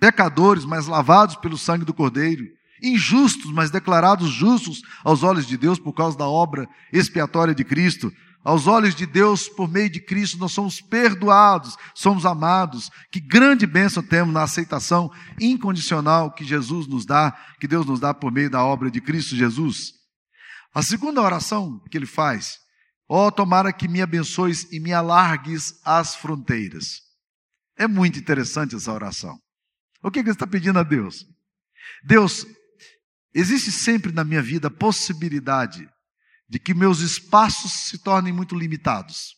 pecadores, 0.00 0.64
mas 0.64 0.86
lavados 0.86 1.36
pelo 1.36 1.56
sangue 1.56 1.84
do 1.84 1.94
Cordeiro, 1.94 2.44
injustos, 2.82 3.52
mas 3.52 3.70
declarados 3.70 4.30
justos 4.30 4.80
aos 5.04 5.22
olhos 5.22 5.46
de 5.46 5.56
Deus 5.56 5.78
por 5.78 5.92
causa 5.92 6.18
da 6.18 6.26
obra 6.26 6.66
expiatória 6.92 7.54
de 7.54 7.64
Cristo. 7.64 8.10
Aos 8.44 8.66
olhos 8.66 8.94
de 8.94 9.06
Deus, 9.06 9.48
por 9.48 9.70
meio 9.70 9.88
de 9.88 10.00
Cristo, 10.00 10.36
nós 10.36 10.52
somos 10.52 10.78
perdoados, 10.78 11.76
somos 11.94 12.26
amados. 12.26 12.90
Que 13.10 13.18
grande 13.18 13.66
bênção 13.66 14.02
temos 14.02 14.34
na 14.34 14.42
aceitação 14.42 15.10
incondicional 15.40 16.30
que 16.30 16.44
Jesus 16.44 16.86
nos 16.86 17.06
dá, 17.06 17.34
que 17.58 17.66
Deus 17.66 17.86
nos 17.86 18.00
dá 18.00 18.12
por 18.12 18.30
meio 18.30 18.50
da 18.50 18.62
obra 18.62 18.90
de 18.90 19.00
Cristo 19.00 19.34
Jesus. 19.34 20.03
A 20.74 20.82
segunda 20.82 21.22
oração 21.22 21.78
que 21.88 21.96
ele 21.96 22.06
faz, 22.06 22.58
ó, 23.08 23.28
oh, 23.28 23.32
tomara 23.32 23.72
que 23.72 23.86
me 23.86 24.02
abençoes 24.02 24.64
e 24.72 24.80
me 24.80 24.92
alargues 24.92 25.80
as 25.84 26.16
fronteiras. 26.16 27.00
É 27.76 27.86
muito 27.86 28.18
interessante 28.18 28.74
essa 28.74 28.92
oração. 28.92 29.38
O 30.02 30.10
que, 30.10 30.22
que 30.22 30.28
ele 30.28 30.34
está 30.34 30.46
pedindo 30.46 30.78
a 30.78 30.82
Deus? 30.82 31.24
Deus, 32.04 32.44
existe 33.32 33.70
sempre 33.70 34.12
na 34.12 34.24
minha 34.24 34.42
vida 34.42 34.68
a 34.68 34.70
possibilidade 34.70 35.88
de 36.48 36.58
que 36.58 36.74
meus 36.74 37.00
espaços 37.00 37.72
se 37.88 38.02
tornem 38.02 38.32
muito 38.32 38.56
limitados 38.56 39.36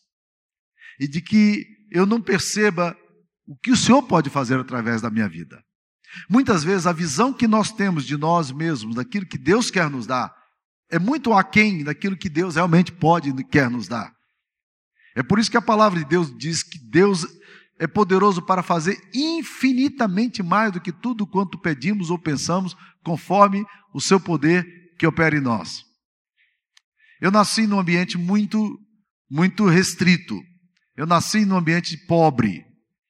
e 0.99 1.07
de 1.07 1.21
que 1.21 1.65
eu 1.91 2.05
não 2.05 2.21
perceba 2.21 2.97
o 3.45 3.55
que 3.57 3.71
o 3.71 3.77
Senhor 3.77 4.03
pode 4.03 4.29
fazer 4.29 4.59
através 4.59 5.01
da 5.01 5.09
minha 5.09 5.29
vida. 5.29 5.63
Muitas 6.29 6.63
vezes 6.63 6.87
a 6.87 6.91
visão 6.91 7.31
que 7.31 7.47
nós 7.47 7.71
temos 7.71 8.05
de 8.05 8.17
nós 8.17 8.51
mesmos, 8.51 8.95
daquilo 8.95 9.25
que 9.25 9.37
Deus 9.37 9.69
quer 9.69 9.89
nos 9.89 10.07
dar, 10.07 10.33
é 10.89 10.97
muito 10.99 11.33
aquém 11.33 11.83
daquilo 11.83 12.17
que 12.17 12.29
Deus 12.29 12.55
realmente 12.55 12.91
pode 12.91 13.29
e 13.29 13.43
quer 13.43 13.69
nos 13.69 13.87
dar. 13.87 14.11
É 15.15 15.23
por 15.23 15.39
isso 15.39 15.51
que 15.51 15.57
a 15.57 15.61
palavra 15.61 15.99
de 15.99 16.05
Deus 16.05 16.35
diz 16.37 16.63
que 16.63 16.79
Deus 16.79 17.25
é 17.79 17.87
poderoso 17.87 18.41
para 18.41 18.63
fazer 18.63 18.99
infinitamente 19.13 20.41
mais 20.41 20.71
do 20.71 20.81
que 20.81 20.91
tudo 20.91 21.27
quanto 21.27 21.59
pedimos 21.59 22.09
ou 22.09 22.17
pensamos, 22.17 22.75
conforme 23.03 23.65
o 23.93 24.01
seu 24.01 24.19
poder 24.19 24.65
que 24.97 25.05
opera 25.05 25.35
em 25.35 25.41
nós. 25.41 25.83
Eu 27.19 27.31
nasci 27.31 27.65
num 27.65 27.79
ambiente 27.79 28.17
muito, 28.17 28.79
muito 29.29 29.65
restrito. 29.65 30.39
Eu 30.95 31.05
nasci 31.05 31.45
num 31.45 31.57
ambiente 31.57 31.97
pobre. 32.05 32.66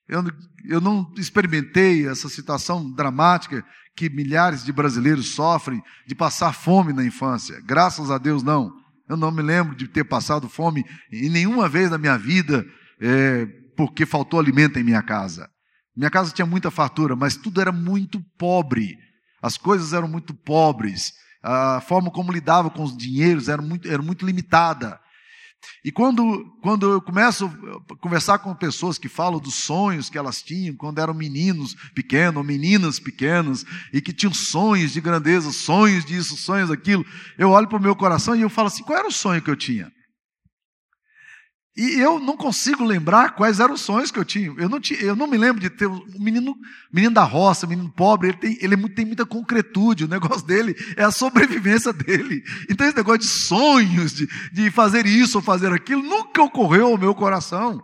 Eu, 0.07 0.23
eu 0.65 0.81
não 0.81 1.11
experimentei 1.17 2.07
essa 2.07 2.29
situação 2.29 2.89
dramática 2.91 3.63
que 3.95 4.09
milhares 4.09 4.63
de 4.63 4.71
brasileiros 4.71 5.31
sofrem 5.31 5.81
de 6.05 6.13
passar 6.13 6.53
fome 6.53 6.93
na 6.93 7.03
infância. 7.03 7.59
Graças 7.65 8.11
a 8.11 8.17
Deus, 8.17 8.43
não. 8.43 8.71
Eu 9.09 9.17
não 9.17 9.31
me 9.31 9.41
lembro 9.41 9.75
de 9.75 9.87
ter 9.87 10.03
passado 10.03 10.47
fome 10.47 10.85
em 11.11 11.29
nenhuma 11.29 11.67
vez 11.67 11.89
na 11.89 11.97
minha 11.97 12.17
vida 12.17 12.65
é, 13.01 13.45
porque 13.75 14.05
faltou 14.05 14.39
alimento 14.39 14.77
em 14.77 14.83
minha 14.83 15.01
casa. 15.01 15.49
Minha 15.95 16.11
casa 16.11 16.31
tinha 16.31 16.45
muita 16.45 16.69
fartura, 16.69 17.15
mas 17.15 17.35
tudo 17.35 17.59
era 17.59 17.71
muito 17.71 18.21
pobre. 18.37 18.95
As 19.41 19.57
coisas 19.57 19.93
eram 19.93 20.07
muito 20.07 20.33
pobres. 20.33 21.13
A 21.41 21.81
forma 21.81 22.11
como 22.11 22.31
lidava 22.31 22.69
com 22.69 22.83
os 22.83 22.95
dinheiros 22.95 23.49
era 23.49 23.61
muito, 23.61 23.87
era 23.87 24.01
muito 24.01 24.25
limitada. 24.25 24.99
E 25.83 25.91
quando, 25.91 26.45
quando 26.61 26.91
eu 26.91 27.01
começo 27.01 27.45
a 27.45 27.95
conversar 27.97 28.39
com 28.39 28.53
pessoas 28.53 28.97
que 28.97 29.07
falam 29.07 29.39
dos 29.39 29.55
sonhos 29.55 30.09
que 30.09 30.17
elas 30.17 30.41
tinham 30.41 30.75
quando 30.75 30.99
eram 30.99 31.13
meninos 31.13 31.75
pequenos, 31.93 32.45
meninas 32.45 32.99
pequenas, 32.99 33.65
e 33.93 34.01
que 34.01 34.13
tinham 34.13 34.33
sonhos 34.33 34.91
de 34.91 35.01
grandeza, 35.01 35.51
sonhos 35.51 36.03
disso, 36.05 36.35
sonhos 36.35 36.69
daquilo, 36.69 37.05
eu 37.37 37.51
olho 37.51 37.67
para 37.67 37.77
o 37.77 37.81
meu 37.81 37.95
coração 37.95 38.35
e 38.35 38.41
eu 38.41 38.49
falo 38.49 38.67
assim: 38.67 38.83
qual 38.83 38.99
era 38.99 39.07
o 39.07 39.11
sonho 39.11 39.41
que 39.41 39.49
eu 39.49 39.55
tinha? 39.55 39.91
E 41.77 41.99
eu 41.99 42.19
não 42.19 42.35
consigo 42.35 42.83
lembrar 42.83 43.35
quais 43.35 43.59
eram 43.59 43.75
os 43.75 43.81
sonhos 43.81 44.09
que 44.09 44.17
eu 44.17 44.25
tinha. 44.25 44.51
Eu 44.57 44.67
não, 44.67 44.79
tinha, 44.79 44.99
eu 44.99 45.15
não 45.15 45.27
me 45.27 45.37
lembro 45.37 45.61
de 45.61 45.69
ter 45.69 45.85
um 45.85 46.03
menino, 46.17 46.55
menino 46.91 47.13
da 47.13 47.23
roça, 47.23 47.67
menino 47.67 47.91
pobre, 47.91 48.29
ele, 48.29 48.37
tem, 48.37 48.57
ele 48.59 48.73
é 48.73 48.87
tem 48.89 49.05
muita 49.05 49.27
concretude, 49.27 50.05
o 50.05 50.07
negócio 50.07 50.41
dele 50.47 50.75
é 50.95 51.03
a 51.03 51.11
sobrevivência 51.11 51.93
dele. 51.93 52.43
Então 52.67 52.87
esse 52.87 52.97
negócio 52.97 53.19
de 53.19 53.27
sonhos, 53.27 54.11
de, 54.11 54.27
de 54.51 54.71
fazer 54.71 55.05
isso 55.05 55.37
ou 55.37 55.43
fazer 55.43 55.71
aquilo, 55.71 56.01
nunca 56.01 56.41
ocorreu 56.41 56.87
ao 56.87 56.97
meu 56.97 57.13
coração. 57.13 57.79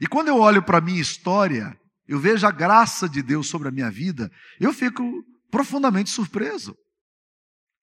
E 0.00 0.06
quando 0.06 0.28
eu 0.28 0.38
olho 0.38 0.62
para 0.62 0.78
a 0.78 0.80
minha 0.80 1.02
história, 1.02 1.76
eu 2.08 2.18
vejo 2.18 2.46
a 2.46 2.50
graça 2.50 3.06
de 3.06 3.20
Deus 3.20 3.46
sobre 3.46 3.68
a 3.68 3.72
minha 3.72 3.90
vida, 3.90 4.30
eu 4.58 4.72
fico 4.72 5.22
profundamente 5.50 6.08
surpreso. 6.08 6.74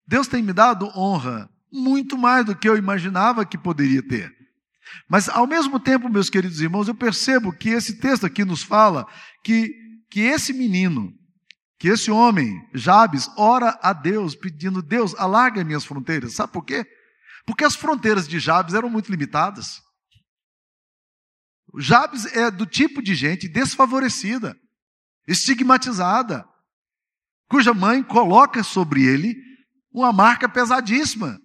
Deus 0.07 0.27
tem 0.27 0.41
me 0.41 0.53
dado 0.53 0.87
honra 0.97 1.47
muito 1.71 2.17
mais 2.17 2.47
do 2.47 2.55
que 2.55 2.67
eu 2.67 2.75
imaginava 2.75 3.45
que 3.45 3.59
poderia 3.59 4.01
ter. 4.01 4.38
Mas, 5.09 5.29
ao 5.29 5.47
mesmo 5.47 5.79
tempo, 5.79 6.09
meus 6.09 6.29
queridos 6.29 6.59
irmãos, 6.59 6.87
eu 6.87 6.95
percebo 6.95 7.51
que 7.51 7.69
esse 7.69 7.99
texto 7.99 8.25
aqui 8.25 8.45
nos 8.45 8.63
fala 8.63 9.05
que, 9.43 9.73
que 10.09 10.21
esse 10.21 10.53
menino, 10.53 11.11
que 11.79 11.87
esse 11.87 12.11
homem, 12.11 12.53
Jabes, 12.73 13.29
ora 13.37 13.77
a 13.81 13.93
Deus, 13.93 14.35
pedindo: 14.35 14.81
Deus, 14.81 15.15
alarga 15.15 15.63
minhas 15.63 15.85
fronteiras. 15.85 16.33
Sabe 16.33 16.53
por 16.53 16.63
quê? 16.63 16.85
Porque 17.45 17.63
as 17.63 17.75
fronteiras 17.75 18.27
de 18.27 18.39
Jabes 18.39 18.73
eram 18.73 18.89
muito 18.89 19.09
limitadas. 19.09 19.81
Jabes 21.77 22.25
é 22.35 22.49
do 22.49 22.65
tipo 22.65 23.01
de 23.01 23.13
gente 23.13 23.47
desfavorecida, 23.47 24.55
estigmatizada, 25.27 26.45
cuja 27.47 27.73
mãe 27.73 28.03
coloca 28.03 28.63
sobre 28.63 29.03
ele 29.03 29.35
uma 29.91 30.11
marca 30.11 30.47
pesadíssima. 30.47 31.39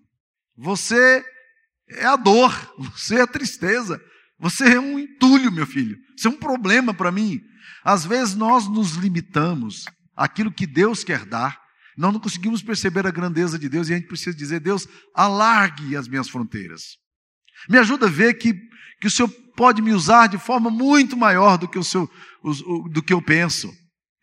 Você 0.57 1.25
é 1.89 2.05
a 2.05 2.17
dor, 2.17 2.53
você 2.93 3.17
é 3.17 3.23
a 3.23 3.27
tristeza, 3.27 4.01
você 4.39 4.75
é 4.75 4.81
um 4.81 4.99
entulho, 4.99 5.53
meu 5.53 5.67
filho. 5.67 5.97
Isso 6.17 6.29
é 6.29 6.31
um 6.31 6.37
problema 6.37 6.93
para 6.93 7.13
mim. 7.13 7.41
Às 7.85 8.05
vezes 8.05 8.35
nós 8.35 8.69
nos 8.69 8.95
limitamos 8.95 9.85
àquilo 10.17 10.53
que 10.53 10.67
Deus 10.67 11.05
quer 11.05 11.25
dar, 11.25 11.59
nós 11.97 12.13
não 12.13 12.21
conseguimos 12.21 12.63
perceber 12.63 13.07
a 13.07 13.11
grandeza 13.11 13.59
de 13.59 13.69
Deus 13.69 13.89
e 13.89 13.93
a 13.93 13.97
gente 13.97 14.09
precisa 14.09 14.37
dizer: 14.37 14.61
Deus, 14.61 14.89
alargue 15.15 15.97
as 15.97 16.09
minhas 16.09 16.29
fronteiras. 16.29 16.97
Me 17.69 17.79
ajuda 17.79 18.07
a 18.07 18.11
ver 18.11 18.35
que, 18.35 18.55
que 19.01 19.07
o 19.07 19.11
Senhor 19.11 19.29
pode 19.57 19.81
me 19.81 19.93
usar 19.93 20.27
de 20.27 20.39
forma 20.39 20.71
muito 20.71 21.17
maior 21.17 21.57
do 21.57 21.69
que, 21.69 21.79
o 21.79 21.85
seu, 21.85 22.11
do 22.91 23.03
que 23.03 23.13
eu 23.13 23.23
penso. 23.23 23.73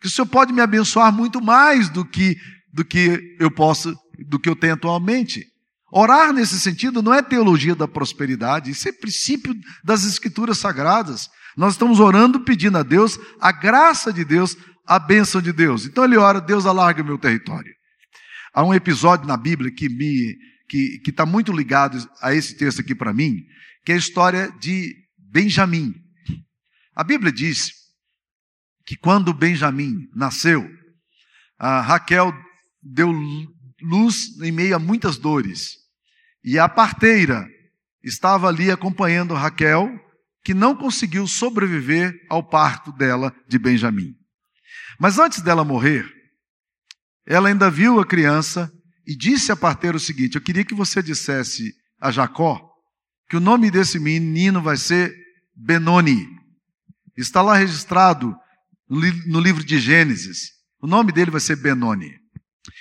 Que 0.01 0.07
o 0.07 0.11
Senhor 0.11 0.27
pode 0.27 0.51
me 0.51 0.61
abençoar 0.61 1.13
muito 1.13 1.41
mais 1.41 1.89
do 1.89 2.03
que, 2.03 2.35
do 2.73 2.83
que 2.83 3.37
eu 3.39 3.49
posso, 3.49 3.95
do 4.27 4.39
que 4.39 4.49
eu 4.49 4.55
tenho 4.55 4.73
atualmente. 4.73 5.45
Orar 5.91 6.31
nesse 6.31 6.60
sentido 6.60 7.01
não 7.01 7.13
é 7.13 7.21
teologia 7.21 7.75
da 7.75 7.88
prosperidade, 7.88 8.71
isso 8.71 8.88
é 8.88 8.93
princípio 8.93 9.53
das 9.83 10.05
escrituras 10.05 10.57
sagradas. 10.57 11.29
Nós 11.57 11.74
estamos 11.74 12.00
orando 12.00 12.39
pedindo 12.39 12.77
a 12.77 12.83
Deus 12.83 13.19
a 13.41 13.51
graça 13.51 14.13
de 14.13 14.24
Deus, 14.24 14.55
a 14.88 14.98
bênção 14.98 15.41
de 15.41 15.51
Deus. 15.51 15.86
Então 15.86 16.05
ele 16.05 16.15
ora, 16.15 16.39
Deus 16.39 16.65
alarga 16.65 17.01
o 17.01 17.05
meu 17.05 17.17
território. 17.17 17.74
Há 18.53 18.63
um 18.63 18.74
episódio 18.74 19.27
na 19.27 19.36
Bíblia 19.36 19.71
que 19.71 19.89
me 19.89 20.38
que 20.69 21.01
está 21.05 21.25
muito 21.25 21.51
ligado 21.51 21.98
a 22.21 22.33
esse 22.33 22.55
texto 22.55 22.79
aqui 22.79 22.95
para 22.95 23.13
mim, 23.13 23.36
que 23.83 23.91
é 23.91 23.95
a 23.95 23.98
história 23.98 24.50
de 24.62 24.95
Benjamim. 25.17 25.93
A 26.95 27.03
Bíblia 27.03 27.29
diz 27.29 27.71
que 28.86 28.95
quando 28.95 29.33
Benjamim 29.33 30.07
nasceu, 30.15 30.65
Raquel 31.60 32.33
deu 32.81 33.12
luz 33.81 34.39
em 34.41 34.53
meio 34.53 34.74
a 34.74 34.79
muitas 34.79 35.17
dores. 35.17 35.80
E 36.43 36.57
a 36.57 36.67
parteira 36.67 37.48
estava 38.03 38.48
ali 38.48 38.71
acompanhando 38.71 39.33
Raquel, 39.33 39.89
que 40.43 40.53
não 40.53 40.75
conseguiu 40.75 41.27
sobreviver 41.27 42.13
ao 42.29 42.43
parto 42.43 42.91
dela 42.91 43.33
de 43.48 43.60
Benjamim. 43.60 44.15
Mas 45.00 45.19
antes 45.19 45.41
dela 45.41 45.63
morrer, 45.63 46.05
ela 47.25 47.50
ainda 47.50 47.69
viu 47.69 48.00
a 48.00 48.05
criança 48.05 48.71
e 49.05 49.15
disse 49.15 49.51
à 49.51 49.55
parteira 49.55 49.98
o 49.98 50.00
seguinte: 50.00 50.36
Eu 50.36 50.41
queria 50.41 50.65
que 50.65 50.74
você 50.74 51.01
dissesse 51.01 51.74
a 52.00 52.12
Jacó 52.12 52.71
que 53.29 53.38
o 53.38 53.39
nome 53.39 53.71
desse 53.71 53.98
menino 54.00 54.62
vai 54.62 54.75
ser 54.75 55.15
Benoni. 55.55 56.27
Está 57.15 57.41
lá 57.41 57.55
registrado 57.55 58.36
no 58.89 59.39
livro 59.39 59.63
de 59.63 59.79
Gênesis. 59.79 60.50
O 60.81 60.88
nome 60.88 61.12
dele 61.12 61.31
vai 61.31 61.39
ser 61.39 61.55
Benoni. 61.55 62.12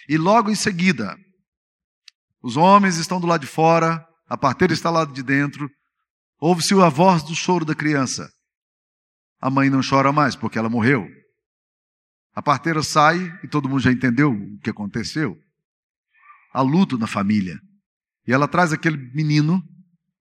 E 0.09 0.17
logo 0.17 0.51
em 0.51 0.55
seguida, 0.55 1.17
os 2.43 2.57
homens 2.57 2.97
estão 2.97 3.21
do 3.21 3.27
lado 3.27 3.43
de 3.43 3.47
fora, 3.47 4.07
a 4.27 4.37
parteira 4.37 4.73
está 4.73 4.91
lá 4.91 5.05
de 5.05 5.23
dentro. 5.23 5.69
Ouve-se 6.39 6.75
a 6.75 6.89
voz 6.89 7.23
do 7.23 7.35
choro 7.35 7.65
da 7.65 7.75
criança. 7.75 8.31
A 9.41 9.51
mãe 9.51 9.69
não 9.69 9.81
chora 9.83 10.13
mais 10.13 10.35
porque 10.37 10.59
ela 10.59 10.69
morreu. 10.69 11.07
A 12.35 12.41
parteira 12.41 12.83
sai 12.83 13.19
e 13.43 13.49
todo 13.49 13.69
mundo 13.69 13.81
já 13.81 13.93
entendeu 13.93 14.33
o 14.33 14.59
que 14.61 14.71
aconteceu. 14.71 15.37
Há 16.53 16.63
luto 16.63 16.97
na 16.97 17.07
família. 17.07 17.59
E 18.27 18.33
ela 18.33 18.49
traz 18.49 18.73
aquele 18.73 18.97
menino 19.13 19.63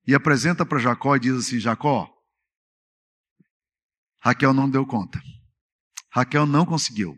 e 0.06 0.14
apresenta 0.14 0.66
para 0.66 0.78
Jacó 0.78 1.16
e 1.16 1.20
diz 1.20 1.34
assim: 1.34 1.58
Jacó, 1.58 2.08
Raquel 4.20 4.52
não 4.52 4.68
deu 4.68 4.84
conta. 4.86 5.20
Raquel 6.12 6.46
não 6.46 6.66
conseguiu. 6.66 7.16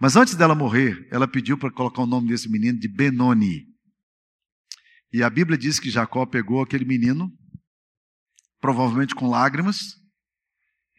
Mas 0.00 0.16
antes 0.16 0.34
dela 0.34 0.54
morrer, 0.54 1.06
ela 1.10 1.28
pediu 1.28 1.56
para 1.56 1.70
colocar 1.70 2.02
o 2.02 2.06
nome 2.06 2.28
desse 2.28 2.50
menino 2.50 2.78
de 2.78 2.88
Benoni. 2.88 3.73
E 5.14 5.22
a 5.22 5.30
Bíblia 5.30 5.56
diz 5.56 5.78
que 5.78 5.92
Jacó 5.92 6.26
pegou 6.26 6.60
aquele 6.60 6.84
menino, 6.84 7.30
provavelmente 8.60 9.14
com 9.14 9.30
lágrimas, 9.30 9.94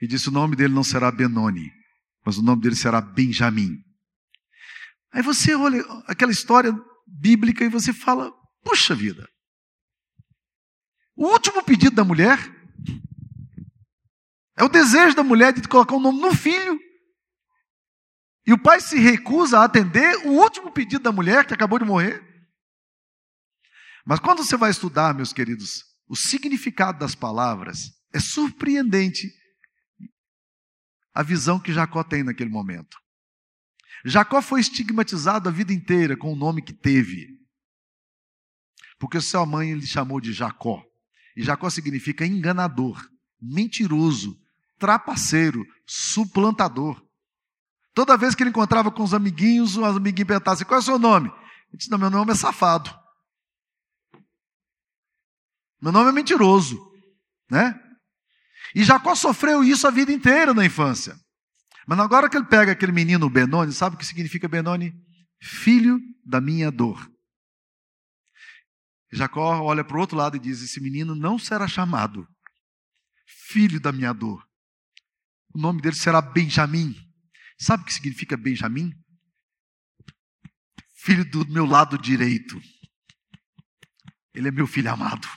e 0.01 0.08
disse: 0.08 0.30
O 0.30 0.32
nome 0.32 0.56
dele 0.56 0.73
não 0.73 0.86
será 0.86 1.12
Benoni, 1.12 1.69
mas 2.25 2.38
o 2.38 2.41
nome 2.41 2.62
dele 2.62 2.78
será 2.78 3.01
Benjamim. 3.01 3.75
Aí 5.12 5.21
você 5.21 5.54
olha 5.54 5.84
aquela 6.08 6.32
história 6.32 6.73
bíblica 7.06 7.65
e 7.65 7.67
você 7.67 7.91
fala: 7.91 8.32
Puxa 8.63 8.95
vida, 8.95 9.28
o 11.17 11.28
último 11.28 11.62
pedido 11.62 11.97
da 11.97 12.06
mulher 12.06 12.39
é 14.58 14.63
o 14.63 14.69
desejo 14.69 15.13
da 15.13 15.25
mulher 15.25 15.51
de 15.51 15.67
colocar 15.67 15.93
o 15.93 15.97
um 15.97 16.01
nome 16.01 16.21
no 16.21 16.34
filho. 16.34 16.80
E 18.47 18.54
o 18.54 18.63
pai 18.63 18.80
se 18.80 18.97
recusa 18.97 19.60
a 19.60 19.65
atender 19.65 20.25
o 20.25 20.30
último 20.30 20.71
pedido 20.71 21.04
da 21.04 21.12
mulher 21.12 21.45
que 21.45 21.54
acabou 21.54 21.78
de 21.78 21.84
morrer. 21.84 22.35
Mas 24.05 24.19
quando 24.19 24.43
você 24.43 24.55
vai 24.55 24.69
estudar, 24.69 25.15
meus 25.15 25.33
queridos, 25.33 25.83
o 26.07 26.15
significado 26.15 26.99
das 26.99 27.15
palavras, 27.15 27.91
é 28.13 28.19
surpreendente 28.19 29.33
a 31.13 31.23
visão 31.23 31.59
que 31.59 31.73
Jacó 31.73 32.03
tem 32.03 32.23
naquele 32.23 32.49
momento. 32.49 32.97
Jacó 34.05 34.41
foi 34.41 34.59
estigmatizado 34.59 35.49
a 35.49 35.51
vida 35.51 35.73
inteira 35.73 36.15
com 36.15 36.31
o 36.31 36.35
nome 36.35 36.61
que 36.61 36.73
teve. 36.73 37.39
Porque 38.99 39.19
sua 39.19 39.45
mãe 39.45 39.73
lhe 39.73 39.87
chamou 39.87 40.21
de 40.21 40.31
Jacó. 40.31 40.83
E 41.35 41.43
Jacó 41.43 41.69
significa 41.69 42.25
enganador, 42.25 43.09
mentiroso, 43.41 44.39
trapaceiro, 44.77 45.65
suplantador. 45.85 47.03
Toda 47.93 48.17
vez 48.17 48.35
que 48.35 48.43
ele 48.43 48.51
encontrava 48.51 48.91
com 48.91 49.03
os 49.03 49.13
amiguinhos, 49.13 49.75
os 49.75 49.83
amiguinhos 49.83 50.27
perguntavam 50.27 50.53
assim, 50.53 50.65
qual 50.65 50.79
é 50.79 50.83
o 50.83 50.85
seu 50.85 50.99
nome? 50.99 51.29
Ele 51.29 51.77
disse, 51.77 51.89
não, 51.89 51.97
meu 51.97 52.09
nome 52.09 52.31
é 52.31 52.35
safado. 52.35 52.93
Meu 55.86 55.91
nome 55.91 56.10
é 56.10 56.13
mentiroso, 56.13 56.80
né? 57.48 57.80
E 58.74 58.84
Jacó 58.84 59.13
sofreu 59.13 59.63
isso 59.63 59.86
a 59.86 59.91
vida 59.91 60.12
inteira 60.12 60.52
na 60.52 60.65
infância. 60.65 61.15
Mas 61.88 62.00
agora 62.00 62.28
que 62.28 62.36
ele 62.36 62.48
pega 62.48 62.71
aquele 62.71 62.91
menino 62.91 63.30
Benoni, 63.30 63.71
sabe 63.71 63.95
o 63.95 64.00
que 64.00 64.06
significa 64.06 64.48
Benoni? 64.48 64.91
Filho 65.39 66.00
da 66.26 66.41
minha 66.41 66.71
dor. 66.71 67.08
Jacó 69.13 69.62
olha 69.62 69.84
para 69.84 69.95
o 69.95 70.00
outro 70.00 70.17
lado 70.17 70.36
e 70.36 70.39
diz: 70.39 70.63
Esse 70.63 70.82
menino 70.82 71.13
não 71.13 71.38
será 71.38 71.67
chamado 71.67 72.28
filho 73.28 73.80
da 73.80 73.91
minha 73.91 74.12
dor. 74.12 74.43
O 75.54 75.60
nome 75.60 75.84
dele 75.84 75.95
será 75.95 76.19
Benjamim. 76.19 76.95
Sabe 77.60 77.84
o 77.84 77.86
que 77.86 77.93
significa 77.93 78.36
Benjamim? 78.36 78.91
Filho 80.95 81.30
do 81.30 81.48
meu 81.48 81.67
lado 81.67 81.95
direito. 81.95 82.60
Ele 84.34 84.48
é 84.48 84.52
meu 84.52 84.65
filho 84.65 84.91
amado. 84.91 85.28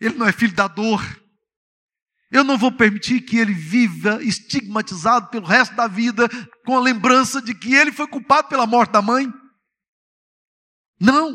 Ele 0.00 0.16
não 0.16 0.26
é 0.26 0.32
filho 0.32 0.54
da 0.54 0.68
dor. 0.68 1.02
Eu 2.30 2.42
não 2.42 2.58
vou 2.58 2.72
permitir 2.72 3.20
que 3.20 3.38
ele 3.38 3.54
viva 3.54 4.22
estigmatizado 4.22 5.28
pelo 5.30 5.46
resto 5.46 5.74
da 5.74 5.86
vida 5.86 6.28
com 6.64 6.76
a 6.76 6.80
lembrança 6.80 7.40
de 7.40 7.54
que 7.54 7.74
ele 7.74 7.92
foi 7.92 8.06
culpado 8.06 8.48
pela 8.48 8.66
morte 8.66 8.92
da 8.92 9.00
mãe. 9.00 9.32
Não. 11.00 11.34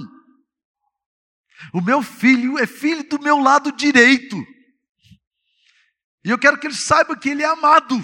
O 1.74 1.82
meu 1.82 2.02
filho 2.02 2.58
é 2.58 2.68
filho 2.68 3.08
do 3.08 3.22
meu 3.22 3.40
lado 3.40 3.72
direito. 3.72 4.36
E 6.24 6.30
eu 6.30 6.38
quero 6.38 6.60
que 6.60 6.68
ele 6.68 6.76
saiba 6.76 7.18
que 7.18 7.30
ele 7.30 7.44
é 7.44 7.48
amado. 7.48 7.96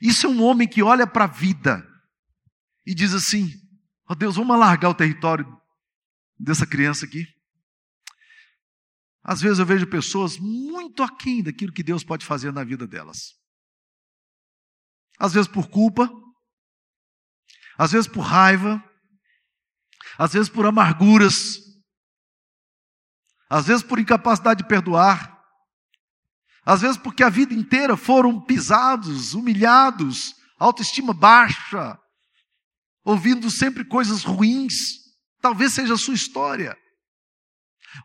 Isso 0.00 0.26
é 0.26 0.28
um 0.28 0.42
homem 0.42 0.68
que 0.68 0.82
olha 0.82 1.06
para 1.06 1.24
a 1.24 1.28
vida 1.28 1.84
e 2.86 2.94
diz 2.94 3.14
assim: 3.14 3.50
Ó 4.08 4.12
oh 4.12 4.14
Deus, 4.14 4.36
vamos 4.36 4.54
alargar 4.54 4.90
o 4.90 4.94
território 4.94 5.46
dessa 6.38 6.66
criança 6.66 7.06
aqui. 7.06 7.35
Às 9.28 9.40
vezes 9.40 9.58
eu 9.58 9.66
vejo 9.66 9.88
pessoas 9.88 10.38
muito 10.38 11.02
aquém 11.02 11.42
daquilo 11.42 11.72
que 11.72 11.82
Deus 11.82 12.04
pode 12.04 12.24
fazer 12.24 12.52
na 12.52 12.62
vida 12.62 12.86
delas. 12.86 13.34
Às 15.18 15.32
vezes 15.32 15.48
por 15.48 15.68
culpa, 15.68 16.08
às 17.76 17.90
vezes 17.90 18.06
por 18.06 18.20
raiva, 18.20 18.80
às 20.16 20.32
vezes 20.32 20.48
por 20.48 20.64
amarguras, 20.64 21.58
às 23.50 23.66
vezes 23.66 23.82
por 23.82 23.98
incapacidade 23.98 24.62
de 24.62 24.68
perdoar, 24.68 25.34
Às 26.64 26.80
vezes 26.80 26.96
porque 26.96 27.22
a 27.22 27.28
vida 27.28 27.54
inteira 27.54 27.96
foram 27.96 28.44
pisados, 28.44 29.34
humilhados, 29.34 30.34
autoestima 30.58 31.14
baixa, 31.14 31.96
ouvindo 33.04 33.48
sempre 33.50 33.84
coisas 33.84 34.24
ruins. 34.24 34.74
Talvez 35.40 35.74
seja 35.74 35.94
a 35.94 35.98
sua 35.98 36.14
história. 36.14 36.76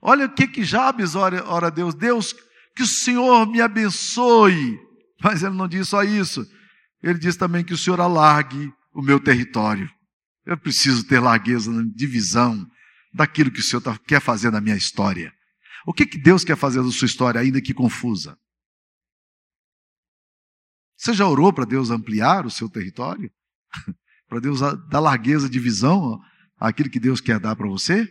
Olha 0.01 0.25
o 0.25 0.33
que 0.33 0.47
que 0.47 0.63
Jabes 0.63 1.15
ora, 1.15 1.43
ora 1.47 1.67
a 1.67 1.69
Deus, 1.69 1.93
Deus, 1.93 2.33
que 2.75 2.83
o 2.83 2.87
Senhor 2.87 3.45
me 3.47 3.61
abençoe. 3.61 4.79
Mas 5.23 5.43
ele 5.43 5.55
não 5.55 5.67
diz 5.67 5.89
só 5.89 6.03
isso. 6.03 6.45
Ele 7.03 7.17
diz 7.17 7.35
também 7.35 7.63
que 7.63 7.73
o 7.73 7.77
Senhor 7.77 7.99
alargue 7.99 8.71
o 8.93 9.01
meu 9.01 9.19
território. 9.19 9.89
Eu 10.45 10.57
preciso 10.57 11.05
ter 11.05 11.19
largueza 11.19 11.71
na 11.71 11.83
divisão 11.95 12.65
daquilo 13.13 13.51
que 13.51 13.59
o 13.59 13.63
Senhor 13.63 13.81
tá, 13.81 13.97
quer 14.07 14.21
fazer 14.21 14.51
na 14.51 14.61
minha 14.61 14.75
história. 14.75 15.33
O 15.85 15.93
que, 15.93 16.05
que 16.05 16.17
Deus 16.17 16.43
quer 16.43 16.55
fazer 16.55 16.81
na 16.81 16.91
sua 16.91 17.05
história, 17.05 17.41
ainda 17.41 17.61
que 17.61 17.73
confusa? 17.73 18.37
Você 20.97 21.13
já 21.13 21.27
orou 21.27 21.51
para 21.51 21.65
Deus 21.65 21.89
ampliar 21.89 22.45
o 22.45 22.51
seu 22.51 22.69
território? 22.69 23.31
para 24.29 24.39
Deus 24.39 24.59
dar 24.89 24.99
largueza 24.99 25.49
de 25.49 25.59
visão 25.59 26.19
àquilo 26.59 26.89
que 26.89 26.99
Deus 26.99 27.19
quer 27.19 27.39
dar 27.39 27.55
para 27.55 27.67
você? 27.67 28.07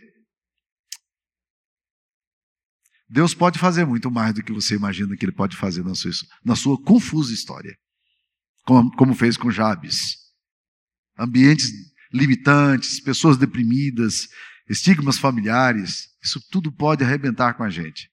Deus 3.11 3.33
pode 3.33 3.59
fazer 3.59 3.85
muito 3.85 4.09
mais 4.09 4.33
do 4.33 4.41
que 4.41 4.53
você 4.53 4.75
imagina 4.75 5.17
que 5.17 5.25
Ele 5.25 5.33
pode 5.33 5.57
fazer 5.57 5.83
na 5.83 5.93
sua, 5.93 6.11
na 6.45 6.55
sua 6.55 6.81
confusa 6.81 7.33
história, 7.33 7.75
como, 8.65 8.89
como 8.95 9.13
fez 9.13 9.35
com 9.35 9.51
Jabes. 9.51 10.15
Ambientes 11.19 11.69
limitantes, 12.13 13.01
pessoas 13.01 13.37
deprimidas, 13.37 14.29
estigmas 14.69 15.17
familiares, 15.17 16.07
isso 16.23 16.39
tudo 16.49 16.71
pode 16.71 17.03
arrebentar 17.03 17.53
com 17.55 17.63
a 17.63 17.69
gente. 17.69 18.09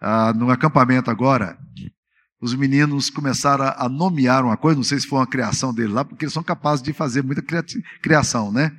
Ah, 0.00 0.32
no 0.32 0.50
acampamento 0.50 1.10
agora, 1.10 1.58
os 2.40 2.54
meninos 2.54 3.10
começaram 3.10 3.74
a 3.76 3.90
nomear 3.90 4.42
uma 4.42 4.56
coisa, 4.56 4.76
não 4.76 4.84
sei 4.84 4.98
se 4.98 5.06
foi 5.06 5.18
uma 5.18 5.26
criação 5.26 5.74
deles 5.74 5.92
lá, 5.92 6.02
porque 6.02 6.24
eles 6.24 6.32
são 6.32 6.42
capazes 6.42 6.82
de 6.82 6.94
fazer 6.94 7.22
muita 7.22 7.42
criação, 8.00 8.50
né? 8.50 8.74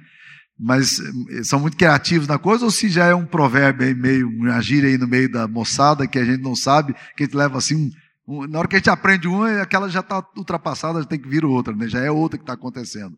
Mas 0.60 1.00
eh, 1.30 1.44
são 1.44 1.58
muito 1.58 1.78
criativos 1.78 2.28
na 2.28 2.38
coisa, 2.38 2.66
ou 2.66 2.72
se 2.72 2.90
já 2.90 3.06
é 3.06 3.16
um 3.16 3.26
provérbio 3.26 3.88
aí 3.88 3.94
meio, 3.94 4.28
uma 4.28 4.62
gíria 4.62 4.90
aí 4.90 4.98
no 4.98 5.08
meio 5.08 5.32
da 5.32 5.48
moçada 5.48 6.06
que 6.06 6.20
a 6.20 6.26
gente 6.26 6.42
não 6.42 6.56
sabe, 6.56 6.94
que 7.16 7.24
a 7.24 7.26
gente 7.26 7.38
leva 7.38 7.58
assim, 7.58 7.90
um, 8.28 8.46
na 8.46 8.60
hora 8.60 8.68
que 8.68 8.76
a 8.76 8.80
gente 8.80 8.90
aprende 8.90 9.28
uma, 9.28 9.62
aquela 9.62 9.88
já 9.88 10.02
está 10.02 10.22
ultrapassada, 10.36 11.00
já 11.00 11.08
tem 11.08 11.20
que 11.20 11.30
vir 11.30 11.46
outra, 11.46 11.74
né? 11.74 11.88
já 11.88 12.00
é 12.00 12.12
outra 12.12 12.38
que 12.38 12.44
está 12.44 12.54
acontecendo. 12.54 13.18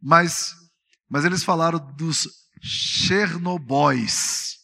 Mas, 0.00 0.54
mas 1.10 1.24
eles 1.24 1.42
falaram 1.42 1.78
dos 1.96 2.28
Chernobóis. 2.62 4.58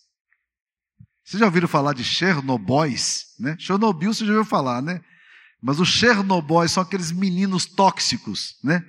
Vocês 1.24 1.40
já 1.40 1.46
ouviram 1.46 1.66
falar 1.66 1.92
de 1.92 2.04
Chernobóis? 2.04 3.24
Né? 3.40 3.56
Chernobyl 3.58 4.14
você 4.14 4.24
já 4.24 4.32
ouviu 4.32 4.44
falar, 4.44 4.80
né? 4.80 5.00
Mas 5.60 5.80
os 5.80 5.88
Chernobóis 5.88 6.70
são 6.70 6.82
aqueles 6.82 7.10
meninos 7.10 7.66
tóxicos, 7.66 8.54
né? 8.62 8.80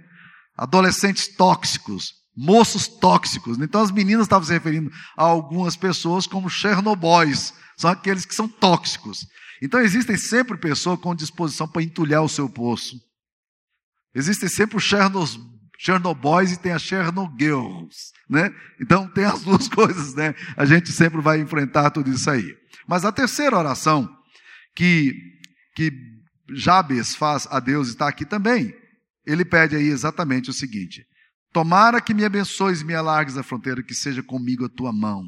Adolescentes 0.56 1.36
tóxicos, 1.36 2.14
moços 2.38 2.88
tóxicos. 2.88 3.58
Então 3.58 3.82
as 3.82 3.90
meninas 3.90 4.26
estavam 4.26 4.46
se 4.46 4.54
referindo 4.54 4.92
a 5.18 5.24
algumas 5.24 5.76
pessoas 5.76 6.28
como 6.28 6.50
Chernobóis, 6.50 7.54
são 7.76 7.90
aqueles 7.90 8.26
que 8.26 8.36
são 8.36 8.48
tóxicos. 8.48 9.26
Então 9.62 9.80
existem 9.80 10.16
sempre 10.16 10.56
pessoas 10.58 11.00
com 11.00 11.16
disposição 11.16 11.68
para 11.68 11.82
entulhar 11.82 12.22
o 12.22 12.30
seu 12.30 12.48
poço. 12.48 12.96
Existem 14.14 14.48
sempre 14.48 14.78
os 14.78 14.84
Chernos, 14.84 15.40
Chernobóis 15.80 16.52
e 16.52 16.60
tem 16.60 16.72
a 16.72 16.80
Chernogirls, 16.80 18.12
né? 18.30 18.52
Então 18.80 19.08
tem 19.08 19.26
as 19.26 19.42
duas 19.42 19.68
coisas, 19.70 20.14
né? 20.14 20.36
A 20.56 20.66
gente 20.66 20.92
sempre 20.92 21.22
vai 21.22 21.40
enfrentar 21.40 21.90
tudo 21.90 22.12
isso 22.12 22.30
aí. 22.30 22.56
Mas 22.88 23.04
a 23.04 23.12
terceira 23.12 23.58
oração 23.58 24.08
que, 24.76 25.14
que 25.76 25.92
Jabes 26.54 27.16
faz 27.16 27.48
a 27.50 27.60
Deus 27.60 27.90
está 27.90 28.08
aqui 28.08 28.26
também. 28.26 28.74
Ele 29.26 29.44
pede 29.44 29.76
aí 29.76 29.88
exatamente 29.88 30.50
o 30.50 30.54
seguinte: 30.54 31.06
Tomara 31.52 32.02
que 32.02 32.14
me 32.14 32.26
abençoes 32.26 32.82
e 32.82 32.86
me 32.86 32.94
alargues 32.94 33.38
a 33.38 33.44
fronteira, 33.44 33.84
que 33.84 33.96
seja 33.96 34.22
comigo 34.22 34.66
a 34.66 34.70
tua 34.70 34.92
mão. 34.92 35.24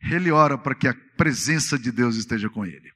Ele 0.00 0.30
ora 0.30 0.56
para 0.58 0.74
que 0.74 0.88
a 0.88 0.94
presença 1.16 1.78
de 1.78 1.90
Deus 1.90 2.16
esteja 2.16 2.48
com 2.48 2.64
ele. 2.64 2.92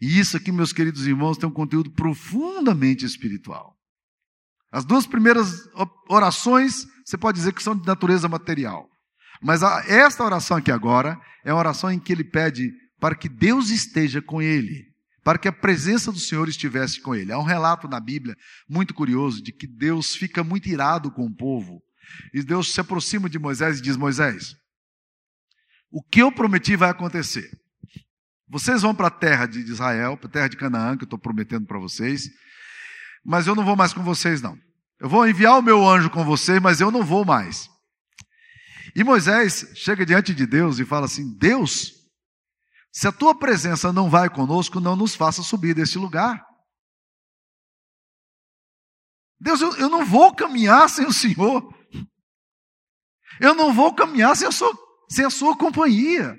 E 0.00 0.18
isso 0.18 0.36
aqui, 0.36 0.52
meus 0.52 0.72
queridos 0.72 1.06
irmãos, 1.06 1.38
tem 1.38 1.48
um 1.48 1.52
conteúdo 1.52 1.90
profundamente 1.90 3.04
espiritual. 3.04 3.74
As 4.70 4.84
duas 4.84 5.06
primeiras 5.06 5.68
orações, 6.08 6.86
você 7.04 7.16
pode 7.16 7.38
dizer 7.38 7.52
que 7.54 7.62
são 7.62 7.76
de 7.76 7.86
natureza 7.86 8.28
material. 8.28 8.88
Mas 9.40 9.62
a, 9.62 9.84
esta 9.86 10.24
oração 10.24 10.56
aqui 10.56 10.70
agora 10.70 11.18
é 11.44 11.52
uma 11.52 11.58
oração 11.58 11.90
em 11.90 11.98
que 11.98 12.12
ele 12.12 12.24
pede 12.24 12.72
para 12.98 13.14
que 13.14 13.28
Deus 13.28 13.70
esteja 13.70 14.20
com 14.20 14.42
ele 14.42 14.84
para 15.26 15.38
que 15.38 15.48
a 15.48 15.52
presença 15.52 16.12
do 16.12 16.20
Senhor 16.20 16.48
estivesse 16.48 17.00
com 17.00 17.12
ele. 17.12 17.32
Há 17.32 17.38
um 17.40 17.42
relato 17.42 17.88
na 17.88 17.98
Bíblia 17.98 18.36
muito 18.68 18.94
curioso 18.94 19.42
de 19.42 19.50
que 19.50 19.66
Deus 19.66 20.14
fica 20.14 20.44
muito 20.44 20.68
irado 20.68 21.10
com 21.10 21.26
o 21.26 21.34
povo. 21.34 21.82
E 22.32 22.44
Deus 22.44 22.72
se 22.72 22.80
aproxima 22.80 23.28
de 23.28 23.36
Moisés 23.36 23.80
e 23.80 23.82
diz: 23.82 23.96
Moisés, 23.96 24.54
o 25.90 26.00
que 26.00 26.22
eu 26.22 26.30
prometi 26.30 26.76
vai 26.76 26.90
acontecer. 26.90 27.50
Vocês 28.48 28.82
vão 28.82 28.94
para 28.94 29.08
a 29.08 29.10
terra 29.10 29.46
de 29.46 29.58
Israel, 29.58 30.16
para 30.16 30.28
a 30.28 30.32
terra 30.32 30.48
de 30.48 30.56
Canaã, 30.56 30.96
que 30.96 31.02
eu 31.02 31.06
estou 31.06 31.18
prometendo 31.18 31.66
para 31.66 31.80
vocês, 31.80 32.30
mas 33.24 33.48
eu 33.48 33.56
não 33.56 33.64
vou 33.64 33.74
mais 33.74 33.92
com 33.92 34.04
vocês, 34.04 34.40
não. 34.40 34.56
Eu 35.00 35.08
vou 35.08 35.28
enviar 35.28 35.58
o 35.58 35.62
meu 35.62 35.84
anjo 35.84 36.08
com 36.08 36.24
vocês, 36.24 36.62
mas 36.62 36.80
eu 36.80 36.92
não 36.92 37.02
vou 37.02 37.24
mais. 37.24 37.68
E 38.94 39.02
Moisés 39.02 39.72
chega 39.74 40.06
diante 40.06 40.32
de 40.32 40.46
Deus 40.46 40.78
e 40.78 40.84
fala 40.84 41.06
assim: 41.06 41.36
Deus, 41.36 41.96
se 42.92 43.06
a 43.06 43.12
tua 43.12 43.38
presença 43.38 43.92
não 43.92 44.08
vai 44.08 44.28
conosco, 44.30 44.80
não 44.80 44.96
nos 44.96 45.14
faça 45.14 45.42
subir 45.42 45.74
deste 45.74 45.98
lugar. 45.98 46.42
Deus, 49.38 49.60
eu, 49.60 49.76
eu 49.76 49.88
não 49.88 50.04
vou 50.04 50.34
caminhar 50.34 50.88
sem 50.88 51.06
o 51.06 51.12
Senhor. 51.12 51.74
Eu 53.40 53.54
não 53.54 53.72
vou 53.72 53.94
caminhar 53.94 54.34
sem 54.34 54.48
a, 54.48 54.52
sua, 54.52 54.72
sem 55.10 55.24
a 55.24 55.30
sua 55.30 55.56
companhia. 55.56 56.34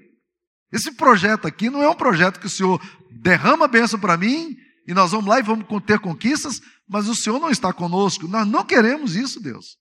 Esse 0.72 0.92
projeto 0.92 1.48
aqui 1.48 1.70
não 1.70 1.82
é 1.82 1.90
um 1.90 1.96
projeto 1.96 2.40
que 2.40 2.48
o 2.48 2.50
Senhor 2.50 2.82
derrama 3.22 3.68
bênção 3.68 4.00
para 4.00 4.18
mim 4.18 4.56
e 4.88 4.94
nós 4.94 5.12
vamos 5.12 5.28
lá 5.28 5.40
e 5.40 5.44
vamos 5.44 5.66
ter 5.86 6.00
conquistas, 6.00 6.60
mas 6.88 7.08
o 7.08 7.16
Senhor 7.16 7.40
não 7.40 7.50
está 7.50 7.72
conosco. 7.72 8.28
Nós 8.28 8.48
não 8.48 8.66
queremos 8.66 9.16
isso, 9.16 9.40
Deus. 9.40 9.78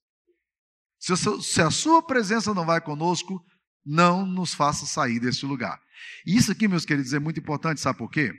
Se 0.98 1.62
a 1.62 1.70
sua 1.70 2.02
presença 2.02 2.52
não 2.52 2.66
vai 2.66 2.80
conosco, 2.80 3.40
não 3.86 4.26
nos 4.26 4.52
faça 4.52 4.84
sair 4.84 5.20
deste 5.20 5.46
lugar. 5.46 5.80
E 6.26 6.36
isso 6.36 6.50
aqui, 6.50 6.66
meus 6.66 6.84
queridos, 6.84 7.12
é 7.12 7.18
muito 7.18 7.38
importante, 7.38 7.80
sabe 7.80 7.98
por 7.98 8.10
quê? 8.10 8.34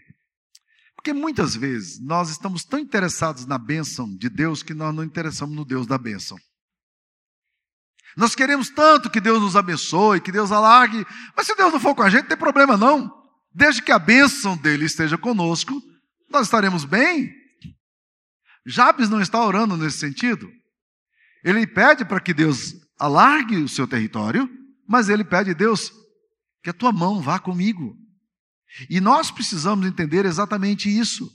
Porque 0.95 1.13
muitas 1.13 1.55
vezes 1.55 1.99
nós 2.01 2.29
estamos 2.29 2.65
tão 2.65 2.79
interessados 2.79 3.45
na 3.45 3.57
bênção 3.57 4.13
de 4.17 4.29
Deus 4.29 4.61
que 4.61 4.73
nós 4.73 4.93
não 4.93 5.03
interessamos 5.03 5.55
no 5.55 5.63
Deus 5.63 5.87
da 5.87 5.97
bênção. 5.97 6.37
Nós 8.17 8.33
queremos 8.33 8.69
tanto 8.69 9.09
que 9.09 9.21
Deus 9.21 9.39
nos 9.39 9.55
abençoe, 9.55 10.19
que 10.19 10.31
Deus 10.31 10.51
alargue, 10.51 11.05
mas 11.35 11.45
se 11.45 11.55
Deus 11.55 11.71
não 11.71 11.79
for 11.79 11.95
com 11.95 12.01
a 12.01 12.09
gente, 12.09 12.23
não 12.23 12.29
tem 12.29 12.37
problema 12.37 12.75
não. 12.75 13.15
Desde 13.53 13.81
que 13.81 13.91
a 13.91 13.99
bênção 13.99 14.57
dele 14.57 14.85
esteja 14.85 15.17
conosco, 15.17 15.81
nós 16.29 16.47
estaremos 16.47 16.83
bem. 16.83 17.31
Jabes 18.65 19.07
não 19.07 19.21
está 19.21 19.39
orando 19.39 19.77
nesse 19.77 19.99
sentido. 19.99 20.51
Ele 21.43 21.65
pede 21.65 22.03
para 22.03 22.19
que 22.19 22.33
Deus 22.33 22.75
alargue 22.99 23.57
o 23.57 23.69
seu 23.69 23.87
território, 23.87 24.49
mas 24.87 25.09
ele 25.09 25.23
pede, 25.23 25.53
Deus, 25.53 25.91
que 26.63 26.69
a 26.69 26.73
tua 26.73 26.91
mão 26.91 27.21
vá 27.21 27.39
comigo. 27.39 27.95
E 28.89 28.99
nós 29.01 29.31
precisamos 29.31 29.85
entender 29.85 30.25
exatamente 30.25 30.89
isso, 30.89 31.29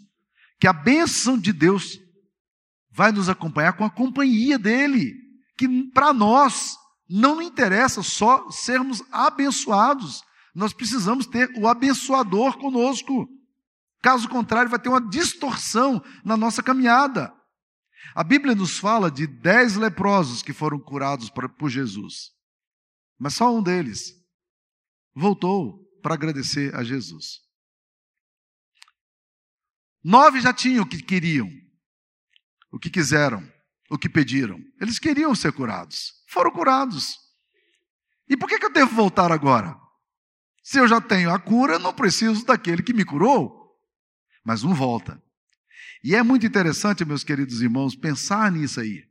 que 0.61 0.67
a 0.67 0.73
bênção 0.73 1.39
de 1.39 1.53
Deus 1.53 1.99
vai 2.91 3.11
nos 3.11 3.29
acompanhar 3.29 3.73
com 3.73 3.85
a 3.85 3.91
companhia 3.91 4.59
dele, 4.59 5.13
que 5.57 5.91
para 5.91 6.13
nós 6.13 6.77
não 7.09 7.43
interessa 7.43 8.03
só 8.03 8.51
sermos 8.51 9.03
abençoados, 9.11 10.23
nós 10.55 10.73
precisamos 10.73 11.27
ter 11.27 11.51
o 11.57 11.67
abençoador 11.67 12.59
conosco. 12.59 13.29
Caso 14.03 14.29
contrário, 14.29 14.71
vai 14.71 14.79
ter 14.79 14.89
uma 14.89 15.01
distorção 15.01 16.03
na 16.25 16.37
nossa 16.37 16.63
caminhada. 16.63 17.33
A 18.15 18.23
Bíblia 18.23 18.55
nos 18.55 18.79
fala 18.79 19.11
de 19.11 19.27
dez 19.27 19.77
leprosos 19.77 20.43
que 20.43 20.53
foram 20.53 20.79
curados 20.79 21.31
por 21.31 21.71
Jesus. 21.71 22.33
Mas 23.23 23.35
só 23.35 23.57
um 23.57 23.63
deles 23.63 24.21
voltou 25.15 25.79
para 26.03 26.15
agradecer 26.15 26.75
a 26.75 26.83
Jesus. 26.83 27.41
Nove 30.03 30.41
já 30.41 30.53
tinham 30.53 30.83
o 30.83 30.89
que 30.89 31.01
queriam, 31.01 31.49
o 32.73 32.81
que 32.81 32.91
quiseram, 32.91 33.49
o 33.89 33.97
que 33.97 34.09
pediram. 34.09 34.59
Eles 34.81 34.99
queriam 34.99 35.37
ser 35.37 35.53
curados. 35.53 36.15
Foram 36.27 36.51
curados. 36.51 37.17
E 38.29 38.37
por 38.37 38.49
que, 38.49 38.59
que 38.59 38.67
eu 38.67 38.73
devo 38.73 38.93
voltar 38.93 39.31
agora? 39.31 39.79
Se 40.61 40.81
eu 40.81 40.89
já 40.89 41.01
tenho 41.01 41.33
a 41.33 41.39
cura, 41.39 41.79
não 41.79 41.95
preciso 41.95 42.45
daquele 42.45 42.83
que 42.83 42.93
me 42.93 43.05
curou. 43.05 43.81
Mas 44.45 44.65
um 44.65 44.75
volta. 44.75 45.23
E 46.03 46.17
é 46.17 46.25
muito 46.25 46.45
interessante, 46.45 47.05
meus 47.05 47.23
queridos 47.23 47.63
irmãos, 47.63 47.95
pensar 47.95 48.51
nisso 48.51 48.81
aí. 48.81 49.09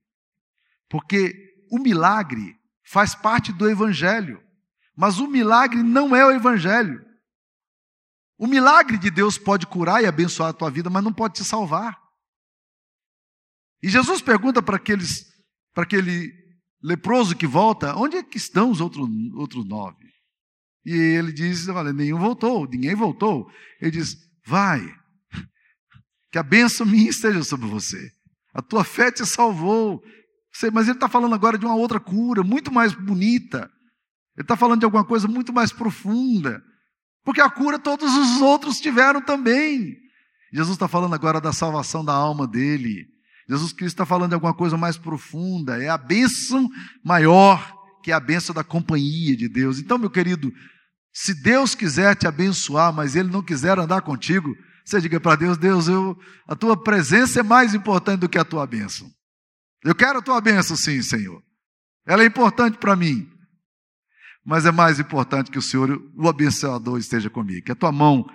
Porque 0.89 1.65
o 1.71 1.79
milagre 1.79 2.59
faz 2.91 3.15
parte 3.15 3.53
do 3.53 3.69
Evangelho. 3.69 4.43
Mas 4.95 5.17
o 5.17 5.27
milagre 5.27 5.81
não 5.81 6.13
é 6.13 6.25
o 6.25 6.31
Evangelho. 6.31 7.01
O 8.37 8.45
milagre 8.45 8.97
de 8.97 9.09
Deus 9.09 9.37
pode 9.37 9.65
curar 9.65 10.03
e 10.03 10.05
abençoar 10.05 10.49
a 10.49 10.53
tua 10.53 10.69
vida, 10.69 10.89
mas 10.89 11.03
não 11.03 11.13
pode 11.13 11.35
te 11.35 11.45
salvar. 11.45 11.97
E 13.81 13.89
Jesus 13.89 14.21
pergunta 14.21 14.61
para 14.61 14.75
aqueles, 14.75 15.25
para 15.73 15.83
aquele 15.83 16.31
leproso 16.83 17.35
que 17.35 17.47
volta, 17.47 17.95
onde 17.95 18.17
é 18.17 18.23
que 18.23 18.37
estão 18.37 18.69
os 18.69 18.81
outros, 18.81 19.07
outros 19.35 19.65
nove? 19.65 20.11
E 20.83 20.91
ele 20.91 21.31
diz, 21.31 21.67
olha, 21.69 21.93
nenhum 21.93 22.19
voltou, 22.19 22.67
ninguém 22.67 22.95
voltou. 22.95 23.49
Ele 23.79 23.91
diz, 23.91 24.17
vai, 24.45 24.81
que 26.31 26.37
a 26.37 26.43
bênção 26.43 26.85
minha 26.85 27.09
esteja 27.09 27.43
sobre 27.43 27.67
você. 27.67 28.11
A 28.53 28.61
tua 28.61 28.83
fé 28.83 29.11
te 29.11 29.25
salvou. 29.25 30.03
Mas 30.73 30.87
ele 30.87 30.97
está 30.97 31.07
falando 31.07 31.33
agora 31.33 31.57
de 31.57 31.65
uma 31.65 31.75
outra 31.75 31.99
cura, 31.99 32.43
muito 32.43 32.71
mais 32.71 32.93
bonita. 32.93 33.69
Ele 34.35 34.43
está 34.43 34.55
falando 34.55 34.79
de 34.79 34.85
alguma 34.85 35.03
coisa 35.03 35.27
muito 35.27 35.53
mais 35.53 35.71
profunda. 35.71 36.61
Porque 37.23 37.41
a 37.41 37.49
cura 37.49 37.77
todos 37.77 38.13
os 38.15 38.41
outros 38.41 38.79
tiveram 38.79 39.21
também. 39.21 39.97
Jesus 40.53 40.75
está 40.75 40.87
falando 40.87 41.13
agora 41.13 41.39
da 41.39 41.53
salvação 41.53 42.03
da 42.03 42.13
alma 42.13 42.47
dele. 42.47 43.07
Jesus 43.47 43.71
Cristo 43.71 43.95
está 43.95 44.05
falando 44.05 44.29
de 44.29 44.35
alguma 44.35 44.53
coisa 44.53 44.77
mais 44.77 44.97
profunda. 44.97 45.81
É 45.81 45.89
a 45.89 45.97
bênção 45.97 46.69
maior 47.03 47.79
que 48.01 48.11
é 48.11 48.15
a 48.15 48.19
bênção 48.19 48.53
da 48.53 48.63
companhia 48.63 49.35
de 49.35 49.47
Deus. 49.47 49.79
Então, 49.79 49.97
meu 49.97 50.09
querido, 50.09 50.51
se 51.13 51.33
Deus 51.41 51.75
quiser 51.75 52.15
te 52.15 52.27
abençoar, 52.27 52.91
mas 52.91 53.15
Ele 53.15 53.29
não 53.29 53.43
quiser 53.43 53.77
andar 53.77 54.01
contigo, 54.01 54.55
você 54.83 54.99
diga 54.99 55.19
para 55.19 55.35
Deus: 55.35 55.57
Deus, 55.57 55.87
eu, 55.87 56.17
a 56.47 56.55
tua 56.55 56.81
presença 56.81 57.39
é 57.39 57.43
mais 57.43 57.73
importante 57.73 58.21
do 58.21 58.29
que 58.29 58.37
a 58.37 58.45
tua 58.45 58.65
bênção. 58.65 59.09
Eu 59.83 59.95
quero 59.95 60.19
a 60.19 60.21
tua 60.21 60.39
bênção, 60.39 60.77
sim, 60.77 61.01
Senhor. 61.01 61.41
Ela 62.05 62.23
é 62.23 62.25
importante 62.25 62.77
para 62.77 62.95
mim. 62.95 63.27
Mas 64.45 64.65
é 64.65 64.71
mais 64.71 64.99
importante 64.99 65.51
que 65.51 65.57
o 65.57 65.61
Senhor, 65.61 66.01
o 66.15 66.27
abençoador, 66.27 66.97
esteja 66.97 67.29
comigo, 67.29 67.65
que 67.65 67.71
a 67.71 67.75
tua 67.75 67.91
mão 67.91 68.25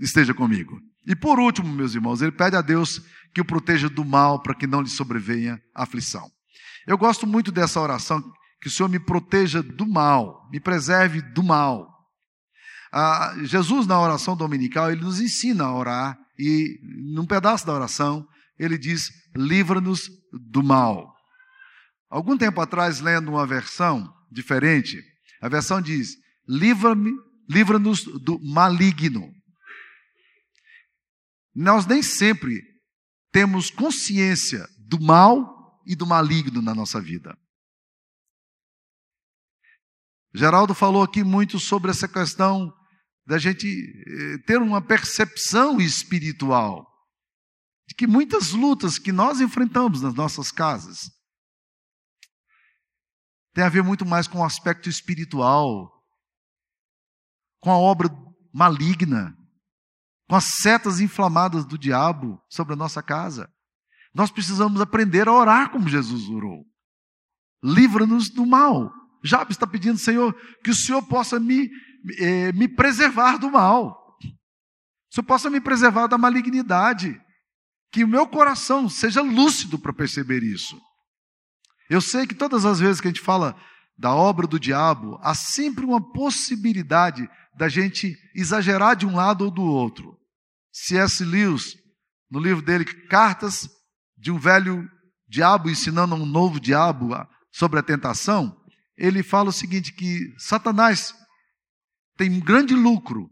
esteja 0.00 0.32
comigo. 0.32 0.80
E 1.06 1.16
por 1.16 1.40
último, 1.40 1.68
meus 1.68 1.94
irmãos, 1.94 2.22
ele 2.22 2.32
pede 2.32 2.54
a 2.54 2.60
Deus 2.60 3.00
que 3.34 3.40
o 3.40 3.44
proteja 3.44 3.88
do 3.88 4.04
mal 4.04 4.42
para 4.42 4.54
que 4.54 4.66
não 4.66 4.82
lhe 4.82 4.88
sobrevenha 4.88 5.60
aflição. 5.74 6.30
Eu 6.86 6.96
gosto 6.96 7.26
muito 7.26 7.50
dessa 7.50 7.80
oração, 7.80 8.22
que 8.60 8.68
o 8.68 8.70
Senhor 8.70 8.88
me 8.88 8.98
proteja 8.98 9.62
do 9.62 9.86
mal, 9.86 10.48
me 10.50 10.60
preserve 10.60 11.20
do 11.20 11.42
mal. 11.42 11.88
Ah, 12.92 13.34
Jesus, 13.42 13.86
na 13.86 14.00
oração 14.00 14.36
dominical, 14.36 14.90
ele 14.90 15.02
nos 15.02 15.20
ensina 15.20 15.64
a 15.64 15.74
orar, 15.74 16.18
e 16.38 16.78
num 17.12 17.26
pedaço 17.26 17.66
da 17.66 17.74
oração, 17.74 18.26
ele 18.58 18.76
diz: 18.76 19.10
livra-nos 19.36 20.10
do 20.32 20.62
mal. 20.62 21.14
Algum 22.10 22.36
tempo 22.36 22.60
atrás, 22.60 23.00
lendo 23.00 23.30
uma 23.30 23.46
versão 23.46 24.12
diferente, 24.30 25.00
a 25.40 25.48
versão 25.48 25.80
diz: 25.80 26.16
livra-me, 26.46 27.12
livra-nos 27.48 28.04
do 28.04 28.38
maligno. 28.42 29.30
Nós 31.54 31.86
nem 31.86 32.02
sempre 32.02 32.62
temos 33.30 33.70
consciência 33.70 34.66
do 34.78 35.00
mal 35.00 35.82
e 35.86 35.94
do 35.94 36.06
maligno 36.06 36.62
na 36.62 36.74
nossa 36.74 37.00
vida. 37.00 37.36
Geraldo 40.34 40.74
falou 40.74 41.02
aqui 41.02 41.24
muito 41.24 41.58
sobre 41.58 41.90
essa 41.90 42.06
questão 42.06 42.72
da 43.26 43.38
gente 43.38 43.66
eh, 43.66 44.38
ter 44.46 44.58
uma 44.58 44.80
percepção 44.80 45.80
espiritual 45.80 46.86
de 47.88 47.94
que 47.94 48.06
muitas 48.06 48.52
lutas 48.52 48.98
que 48.98 49.10
nós 49.10 49.40
enfrentamos 49.40 50.02
nas 50.02 50.14
nossas 50.14 50.52
casas 50.52 51.10
tem 53.54 53.64
a 53.64 53.68
ver 53.68 53.82
muito 53.82 54.04
mais 54.04 54.28
com 54.28 54.38
o 54.38 54.44
aspecto 54.44 54.88
espiritual, 54.88 55.90
com 57.60 57.70
a 57.70 57.78
obra 57.78 58.08
maligna, 58.52 59.34
com 60.28 60.36
as 60.36 60.44
setas 60.60 61.00
inflamadas 61.00 61.64
do 61.64 61.78
diabo 61.78 62.40
sobre 62.48 62.74
a 62.74 62.76
nossa 62.76 63.02
casa. 63.02 63.50
Nós 64.14 64.30
precisamos 64.30 64.80
aprender 64.80 65.26
a 65.26 65.32
orar 65.32 65.70
como 65.70 65.88
Jesus 65.88 66.28
orou. 66.28 66.64
Livra-nos 67.64 68.30
do 68.30 68.46
mal. 68.46 68.92
Jabes 69.24 69.56
está 69.56 69.66
pedindo, 69.66 69.98
Senhor, 69.98 70.32
que 70.62 70.70
o 70.70 70.74
Senhor 70.74 71.02
possa 71.08 71.40
me 71.40 71.68
eh, 72.18 72.52
me 72.52 72.68
preservar 72.68 73.38
do 73.38 73.50
mal. 73.50 73.96
Se 75.10 75.20
eu 75.20 75.24
possa 75.24 75.48
me 75.48 75.60
preservar 75.60 76.06
da 76.06 76.18
malignidade. 76.18 77.18
Que 77.90 78.04
o 78.04 78.08
meu 78.08 78.26
coração 78.26 78.88
seja 78.88 79.22
lúcido 79.22 79.78
para 79.78 79.92
perceber 79.92 80.42
isso. 80.42 80.80
Eu 81.88 82.00
sei 82.00 82.26
que 82.26 82.34
todas 82.34 82.64
as 82.64 82.80
vezes 82.80 83.00
que 83.00 83.08
a 83.08 83.10
gente 83.10 83.20
fala 83.20 83.58
da 83.96 84.14
obra 84.14 84.46
do 84.46 84.60
diabo, 84.60 85.18
há 85.22 85.34
sempre 85.34 85.84
uma 85.84 86.00
possibilidade 86.12 87.28
da 87.56 87.68
gente 87.68 88.16
exagerar 88.34 88.94
de 88.94 89.04
um 89.04 89.16
lado 89.16 89.44
ou 89.44 89.50
do 89.50 89.62
outro. 89.62 90.16
C.S. 90.72 91.24
Lewis, 91.24 91.76
no 92.30 92.38
livro 92.38 92.62
dele, 92.62 92.84
Cartas 92.84 93.68
de 94.16 94.30
um 94.30 94.38
Velho 94.38 94.88
Diabo 95.28 95.68
ensinando 95.68 96.14
a 96.14 96.18
um 96.18 96.24
novo 96.24 96.60
diabo 96.60 97.10
sobre 97.50 97.80
a 97.80 97.82
tentação, 97.82 98.56
ele 98.96 99.22
fala 99.22 99.50
o 99.50 99.52
seguinte: 99.52 99.92
que 99.92 100.32
Satanás 100.38 101.14
tem 102.16 102.30
um 102.30 102.40
grande 102.40 102.74
lucro 102.74 103.28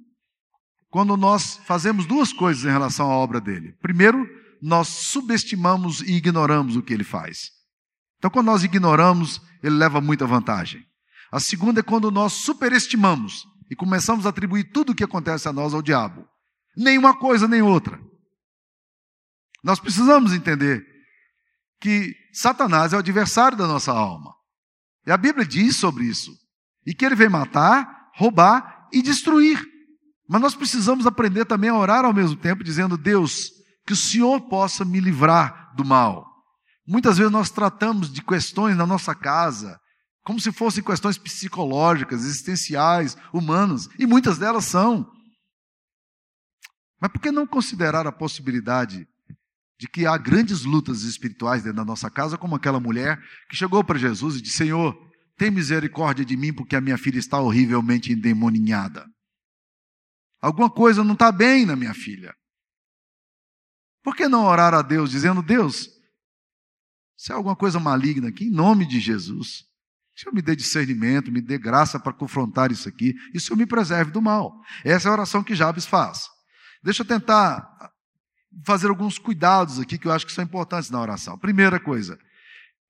quando 0.90 1.16
nós 1.16 1.59
fazemos 1.64 2.07
duas 2.07 2.33
coisas 2.33 2.64
em 2.64 2.71
relação 2.71 3.11
à 3.11 3.14
obra 3.14 3.40
dele. 3.40 3.73
Primeiro, 3.81 4.27
nós 4.61 4.88
subestimamos 4.88 6.01
e 6.01 6.12
ignoramos 6.12 6.77
o 6.77 6.83
que 6.83 6.92
ele 6.92 7.05
faz. 7.05 7.51
Então, 8.19 8.31
quando 8.31 8.47
nós 8.47 8.64
ignoramos, 8.64 9.40
ele 9.62 9.77
leva 9.77 10.01
muita 10.01 10.27
vantagem. 10.27 10.85
A 11.31 11.40
segunda 11.40 11.81
é 11.81 11.83
quando 11.83 12.11
nós 12.11 12.33
superestimamos 12.33 13.45
e 13.71 13.77
começamos 13.77 14.27
a 14.27 14.29
atribuir 14.29 14.71
tudo 14.73 14.92
o 14.92 14.95
que 14.95 15.05
acontece 15.05 15.49
a 15.49 15.53
nós 15.53 15.75
ao 15.75 15.83
diabo. 15.83 16.27
Nenhuma 16.77 17.16
coisa 17.16 17.49
nem 17.49 17.62
outra. 17.62 18.01
Nós 19.62 19.81
precisamos 19.81 20.33
entender 20.33 20.85
que 21.81 22.14
Satanás 22.33 22.92
é 22.92 22.97
o 22.97 23.01
adversário 23.01 23.57
da 23.59 23.66
nossa 23.66 23.92
alma. 23.92 24.35
E 25.07 25.11
a 25.11 25.16
Bíblia 25.16 25.45
diz 25.45 25.77
sobre 25.77 26.05
isso. 26.05 26.33
E 26.87 26.95
que 26.95 27.05
ele 27.05 27.14
vem 27.14 27.29
matar, 27.29 28.11
roubar 28.14 28.88
e 28.92 29.03
destruir. 29.03 29.61
Mas 30.29 30.40
nós 30.40 30.55
precisamos 30.55 31.07
aprender 31.07 31.45
também 31.45 31.71
a 31.71 31.77
orar 31.77 32.05
ao 32.05 32.12
mesmo 32.12 32.37
tempo, 32.37 32.64
dizendo: 32.64 32.97
Deus, 32.97 33.51
que 33.87 33.92
o 33.92 33.96
Senhor 33.96 34.40
possa 34.49 34.85
me 34.85 35.01
livrar 35.01 35.72
do 35.77 35.85
mal. 35.85 36.27
Muitas 36.87 37.18
vezes 37.18 37.33
nós 37.33 37.51
tratamos 37.51 38.12
de 38.12 38.22
questões 38.22 38.77
na 38.77 38.87
nossa 38.87 39.14
casa 39.14 39.81
como 40.27 40.40
se 40.40 40.51
fossem 40.51 40.83
questões 40.83 41.16
psicológicas, 41.16 42.25
existenciais, 42.25 43.16
humanas, 43.33 43.88
e 43.96 44.05
muitas 44.05 44.38
delas 44.38 44.64
são. 44.64 45.09
Mas 47.01 47.12
por 47.12 47.20
que 47.20 47.31
não 47.31 47.46
considerar 47.46 48.09
a 48.09 48.12
possibilidade 48.12 49.07
de 49.79 49.87
que 49.87 50.05
há 50.05 50.16
grandes 50.16 50.64
lutas 50.64 51.03
espirituais 51.03 51.62
dentro 51.62 51.77
da 51.77 51.85
nossa 51.85 52.11
casa, 52.11 52.37
como 52.37 52.57
aquela 52.57 52.81
mulher 52.81 53.20
que 53.49 53.55
chegou 53.55 53.85
para 53.85 54.01
Jesus 54.01 54.37
e 54.37 54.42
disse: 54.42 54.57
Senhor, 54.57 54.96
tem 55.37 55.49
misericórdia 55.49 56.25
de 56.25 56.37
mim, 56.37 56.53
porque 56.53 56.75
a 56.75 56.81
minha 56.81 56.99
filha 56.99 57.18
está 57.18 57.38
horrivelmente 57.38 58.12
endemoninhada. 58.12 59.07
Alguma 60.40 60.68
coisa 60.68 61.05
não 61.05 61.12
está 61.12 61.31
bem 61.31 61.64
na 61.64 61.77
minha 61.77 61.94
filha. 61.94 62.35
Por 64.07 64.14
que 64.14 64.29
não 64.29 64.45
orar 64.45 64.73
a 64.73 64.83
Deus 64.83 65.11
dizendo: 65.11 65.42
Deus, 65.42 65.90
se 67.16 67.33
há 67.33 67.35
alguma 67.35 67.57
coisa 67.57 67.81
maligna 67.81 68.29
aqui, 68.29 68.45
em 68.45 68.53
nome 68.53 68.87
de 68.87 69.01
Jesus, 69.01 69.64
o 70.16 70.21
Senhor 70.21 70.33
me 70.33 70.40
dê 70.40 70.55
discernimento, 70.55 71.33
me 71.33 71.40
dê 71.40 71.59
graça 71.59 71.99
para 71.99 72.12
confrontar 72.12 72.71
isso 72.71 72.88
aqui, 72.88 73.16
e 73.35 73.38
o 73.38 73.40
Senhor 73.40 73.57
me 73.57 73.66
preserve 73.66 74.12
do 74.12 74.23
mal. 74.23 74.55
Essa 74.85 75.09
é 75.09 75.11
a 75.11 75.12
oração 75.12 75.42
que 75.42 75.57
Jabes 75.57 75.87
faz. 75.87 76.29
Deixa 76.85 77.03
eu 77.03 77.07
tentar 77.07 77.69
fazer 78.64 78.90
alguns 78.90 79.19
cuidados 79.19 79.81
aqui 79.81 79.99
que 79.99 80.07
eu 80.07 80.12
acho 80.12 80.25
que 80.25 80.33
são 80.33 80.45
importantes 80.45 80.88
na 80.88 81.01
oração. 81.01 81.37
Primeira 81.37 81.81
coisa, 81.81 82.16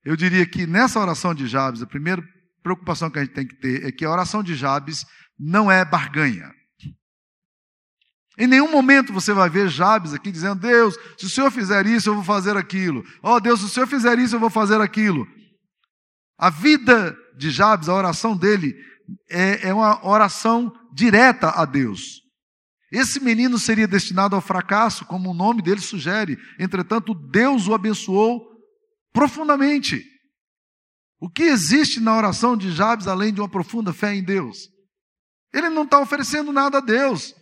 eu 0.05 0.15
diria 0.15 0.45
que 0.45 0.67
nessa 0.67 0.99
oração 0.99 1.33
de 1.33 1.47
Jabes, 1.47 1.81
a 1.81 1.87
primeira 1.87 2.23
preocupação 2.61 3.09
que 3.09 3.17
a 3.17 3.23
gente 3.23 3.33
tem 3.33 3.47
que 3.47 3.55
ter 3.55 3.83
é 3.83 3.91
que 3.91 4.05
a 4.05 4.11
oração 4.11 4.43
de 4.43 4.53
Jabes 4.53 5.03
não 5.39 5.71
é 5.71 5.83
barganha. 5.83 6.53
Em 8.37 8.45
nenhum 8.45 8.71
momento 8.71 9.11
você 9.11 9.33
vai 9.33 9.49
ver 9.49 9.67
Jabes 9.67 10.13
aqui 10.13 10.31
dizendo: 10.31 10.59
Deus, 10.59 10.95
se 11.17 11.25
o 11.25 11.29
Senhor 11.29 11.51
fizer 11.51 11.85
isso, 11.87 12.09
eu 12.09 12.15
vou 12.15 12.23
fazer 12.23 12.55
aquilo. 12.55 13.03
Oh 13.23 13.39
Deus, 13.39 13.59
se 13.59 13.65
o 13.65 13.69
Senhor 13.69 13.87
fizer 13.87 14.19
isso, 14.19 14.35
eu 14.35 14.39
vou 14.39 14.49
fazer 14.49 14.79
aquilo. 14.79 15.27
A 16.37 16.49
vida 16.49 17.17
de 17.35 17.49
Jabes, 17.49 17.89
a 17.89 17.95
oração 17.95 18.37
dele, 18.37 18.75
é, 19.29 19.69
é 19.69 19.73
uma 19.73 20.05
oração 20.05 20.71
direta 20.93 21.49
a 21.49 21.65
Deus. 21.65 22.21
Esse 22.91 23.19
menino 23.19 23.57
seria 23.57 23.87
destinado 23.87 24.35
ao 24.35 24.41
fracasso, 24.41 25.05
como 25.05 25.31
o 25.31 25.33
nome 25.33 25.61
dele 25.61 25.81
sugere. 25.81 26.37
Entretanto, 26.59 27.13
Deus 27.13 27.67
o 27.67 27.73
abençoou 27.73 28.47
profundamente. 29.11 30.03
O 31.19 31.29
que 31.29 31.43
existe 31.43 31.99
na 31.99 32.15
oração 32.15 32.55
de 32.55 32.71
Jabes 32.71 33.07
além 33.07 33.33
de 33.33 33.41
uma 33.41 33.49
profunda 33.49 33.91
fé 33.91 34.13
em 34.13 34.23
Deus? 34.23 34.69
Ele 35.51 35.69
não 35.69 35.83
está 35.83 35.99
oferecendo 35.99 36.51
nada 36.51 36.77
a 36.77 36.81
Deus. 36.81 37.33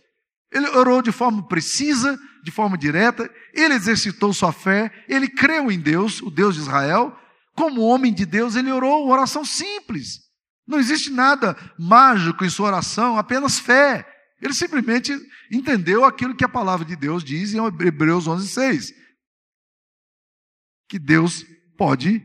Ele 0.52 0.68
orou 0.68 1.02
de 1.02 1.12
forma 1.12 1.46
precisa, 1.46 2.18
de 2.44 2.50
forma 2.50 2.78
direta, 2.78 3.28
ele 3.52 3.74
exercitou 3.74 4.32
sua 4.32 4.52
fé, 4.52 4.92
ele 5.08 5.28
creu 5.28 5.70
em 5.70 5.80
Deus, 5.80 6.22
o 6.22 6.30
Deus 6.30 6.54
de 6.54 6.60
Israel. 6.60 7.16
Como 7.54 7.82
homem 7.82 8.14
de 8.14 8.24
Deus, 8.24 8.54
ele 8.54 8.70
orou 8.70 9.04
uma 9.04 9.12
oração 9.14 9.44
simples. 9.44 10.20
Não 10.66 10.78
existe 10.78 11.10
nada 11.10 11.56
mágico 11.78 12.44
em 12.44 12.50
sua 12.50 12.68
oração, 12.68 13.16
apenas 13.16 13.58
fé. 13.58 14.06
Ele 14.40 14.52
simplesmente 14.52 15.12
entendeu 15.50 16.04
aquilo 16.04 16.34
que 16.34 16.44
a 16.44 16.48
palavra 16.48 16.84
de 16.84 16.94
Deus 16.94 17.24
diz 17.24 17.54
em 17.54 17.64
Hebreus 17.64 18.26
11:6. 18.26 18.92
Que 20.88 20.98
Deus 20.98 21.44
pode, 21.76 22.22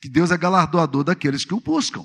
que 0.00 0.08
Deus 0.08 0.30
é 0.30 0.36
galardoador 0.36 1.04
daqueles 1.04 1.44
que 1.44 1.54
o 1.54 1.60
buscam. 1.60 2.04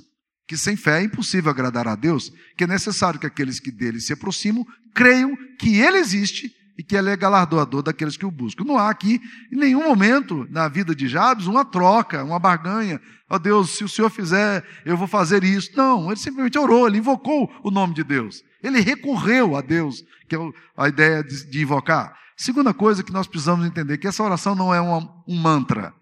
Que 0.49 0.57
sem 0.57 0.75
fé 0.75 0.99
é 0.99 1.03
impossível 1.03 1.51
agradar 1.51 1.87
a 1.87 1.93
Deus, 1.93 2.33
que 2.57 2.63
é 2.63 2.67
necessário 2.67 3.19
que 3.19 3.27
aqueles 3.27 3.59
que 3.59 3.69
dele 3.69 4.01
se 4.01 4.13
aproximam 4.13 4.65
creiam 4.95 5.37
que 5.59 5.79
ele 5.79 5.99
existe 5.99 6.51
e 6.75 6.81
que 6.81 6.95
ele 6.95 7.11
é 7.11 7.15
galardoador 7.15 7.83
daqueles 7.83 8.17
que 8.17 8.25
o 8.25 8.31
buscam. 8.31 8.63
Não 8.63 8.75
há 8.75 8.89
aqui, 8.89 9.21
em 9.53 9.55
nenhum 9.55 9.83
momento 9.83 10.47
na 10.49 10.67
vida 10.67 10.95
de 10.95 11.07
Jabes, 11.07 11.45
uma 11.45 11.63
troca, 11.63 12.23
uma 12.23 12.39
barganha. 12.39 12.99
Ó 13.29 13.35
oh 13.35 13.39
Deus, 13.39 13.77
se 13.77 13.83
o 13.83 13.87
Senhor 13.87 14.09
fizer, 14.09 14.65
eu 14.83 14.97
vou 14.97 15.07
fazer 15.07 15.43
isso. 15.43 15.69
Não, 15.77 16.07
ele 16.07 16.19
simplesmente 16.19 16.57
orou, 16.57 16.87
ele 16.87 16.97
invocou 16.97 17.47
o 17.63 17.69
nome 17.69 17.93
de 17.93 18.03
Deus. 18.03 18.41
Ele 18.63 18.79
recorreu 18.79 19.55
a 19.55 19.61
Deus, 19.61 20.03
que 20.27 20.35
é 20.35 20.39
a 20.75 20.87
ideia 20.87 21.23
de, 21.23 21.47
de 21.47 21.61
invocar. 21.61 22.17
Segunda 22.35 22.73
coisa 22.73 23.03
que 23.03 23.13
nós 23.13 23.27
precisamos 23.27 23.67
entender, 23.67 23.99
que 23.99 24.07
essa 24.07 24.23
oração 24.23 24.55
não 24.55 24.73
é 24.73 24.81
uma, 24.81 25.07
um 25.27 25.39
mantra. 25.39 25.93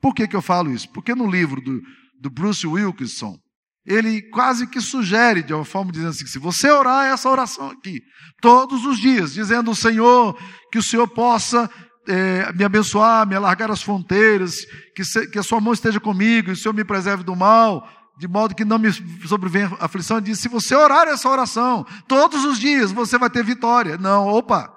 Por 0.00 0.12
que, 0.12 0.26
que 0.26 0.34
eu 0.34 0.42
falo 0.42 0.72
isso? 0.72 0.88
Porque 0.90 1.14
no 1.14 1.30
livro 1.30 1.60
do, 1.60 1.80
do 2.20 2.28
Bruce 2.28 2.66
Wilkinson, 2.66 3.38
ele 3.86 4.22
quase 4.30 4.66
que 4.66 4.80
sugere, 4.80 5.42
de 5.42 5.52
uma 5.52 5.64
forma 5.64 5.92
dizendo 5.92 6.10
assim, 6.10 6.26
se 6.26 6.38
você 6.38 6.70
orar 6.70 7.06
essa 7.06 7.28
oração 7.28 7.70
aqui, 7.70 8.00
todos 8.40 8.84
os 8.84 8.98
dias, 8.98 9.34
dizendo 9.34 9.70
ao 9.70 9.74
Senhor, 9.74 10.38
que 10.72 10.78
o 10.78 10.82
Senhor 10.82 11.06
possa 11.06 11.70
é, 12.08 12.52
me 12.52 12.64
abençoar, 12.64 13.26
me 13.26 13.34
alargar 13.34 13.70
as 13.70 13.82
fronteiras, 13.82 14.64
que, 14.94 15.04
se, 15.04 15.26
que 15.28 15.38
a 15.38 15.42
sua 15.42 15.60
mão 15.60 15.72
esteja 15.72 16.00
comigo, 16.00 16.48
e 16.48 16.52
o 16.52 16.56
Senhor 16.56 16.74
me 16.74 16.84
preserve 16.84 17.24
do 17.24 17.36
mal, 17.36 17.86
de 18.16 18.28
modo 18.28 18.54
que 18.54 18.64
não 18.64 18.78
me 18.78 18.90
sobrevenha 19.26 19.76
aflição, 19.80 20.16
ele 20.16 20.26
diz, 20.26 20.38
se 20.38 20.48
você 20.48 20.74
orar 20.74 21.08
essa 21.08 21.28
oração, 21.28 21.84
todos 22.06 22.44
os 22.44 22.58
dias 22.58 22.92
você 22.92 23.18
vai 23.18 23.28
ter 23.28 23.44
vitória. 23.44 23.98
Não, 23.98 24.28
opa! 24.28 24.72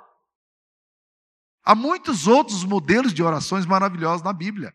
Há 1.63 1.75
muitos 1.75 2.27
outros 2.27 2.63
modelos 2.63 3.13
de 3.13 3.21
orações 3.21 3.65
maravilhosos 3.65 4.23
na 4.23 4.33
Bíblia. 4.33 4.73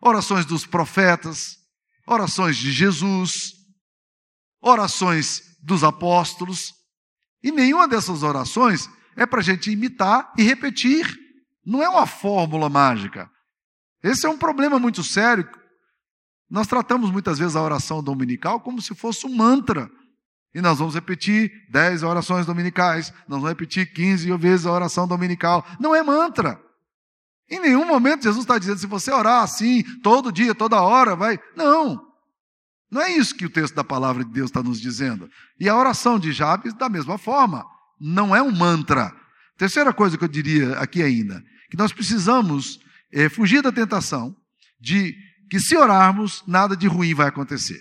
Orações 0.00 0.44
dos 0.44 0.66
profetas, 0.66 1.61
orações 2.06 2.56
de 2.56 2.72
Jesus, 2.72 3.52
orações 4.60 5.40
dos 5.62 5.84
apóstolos, 5.84 6.72
e 7.42 7.50
nenhuma 7.50 7.88
dessas 7.88 8.22
orações 8.22 8.88
é 9.16 9.26
para 9.26 9.40
a 9.40 9.42
gente 9.44 9.70
imitar 9.70 10.32
e 10.38 10.42
repetir. 10.42 11.18
Não 11.64 11.82
é 11.82 11.88
uma 11.88 12.06
fórmula 12.06 12.68
mágica. 12.68 13.30
Esse 14.02 14.26
é 14.26 14.28
um 14.28 14.38
problema 14.38 14.78
muito 14.78 15.02
sério 15.02 15.48
nós 16.52 16.66
tratamos 16.66 17.10
muitas 17.10 17.38
vezes 17.38 17.56
a 17.56 17.62
oração 17.62 18.04
dominical 18.04 18.60
como 18.60 18.82
se 18.82 18.94
fosse 18.94 19.26
um 19.26 19.34
mantra. 19.34 19.90
E 20.54 20.60
nós 20.60 20.78
vamos 20.78 20.94
repetir 20.94 21.50
10 21.70 22.02
orações 22.02 22.44
dominicais, 22.44 23.10
nós 23.26 23.40
vamos 23.40 23.48
repetir 23.48 23.90
15 23.90 24.30
vezes 24.36 24.66
a 24.66 24.70
oração 24.70 25.08
dominical. 25.08 25.66
Não 25.80 25.94
é 25.94 26.02
mantra. 26.02 26.60
Em 27.50 27.60
nenhum 27.60 27.86
momento 27.86 28.22
Jesus 28.22 28.44
está 28.44 28.58
dizendo, 28.58 28.78
se 28.78 28.86
você 28.86 29.10
orar 29.10 29.42
assim, 29.42 29.82
todo 30.02 30.32
dia, 30.32 30.54
toda 30.54 30.80
hora, 30.80 31.14
vai. 31.14 31.38
Não. 31.56 32.00
Não 32.90 33.00
é 33.00 33.10
isso 33.10 33.34
que 33.34 33.46
o 33.46 33.50
texto 33.50 33.74
da 33.74 33.84
palavra 33.84 34.24
de 34.24 34.30
Deus 34.30 34.50
está 34.50 34.62
nos 34.62 34.80
dizendo. 34.80 35.28
E 35.58 35.68
a 35.68 35.76
oração 35.76 36.18
de 36.18 36.32
Jabes, 36.32 36.74
da 36.74 36.88
mesma 36.88 37.16
forma, 37.16 37.64
não 38.00 38.34
é 38.36 38.42
um 38.42 38.50
mantra. 38.50 39.12
Terceira 39.56 39.92
coisa 39.92 40.18
que 40.18 40.24
eu 40.24 40.28
diria 40.28 40.78
aqui 40.78 41.02
ainda, 41.02 41.42
que 41.70 41.76
nós 41.76 41.92
precisamos 41.92 42.80
é, 43.12 43.28
fugir 43.28 43.62
da 43.62 43.72
tentação 43.72 44.36
de 44.80 45.14
que 45.48 45.60
se 45.60 45.76
orarmos, 45.76 46.42
nada 46.46 46.76
de 46.76 46.86
ruim 46.86 47.14
vai 47.14 47.28
acontecer. 47.28 47.80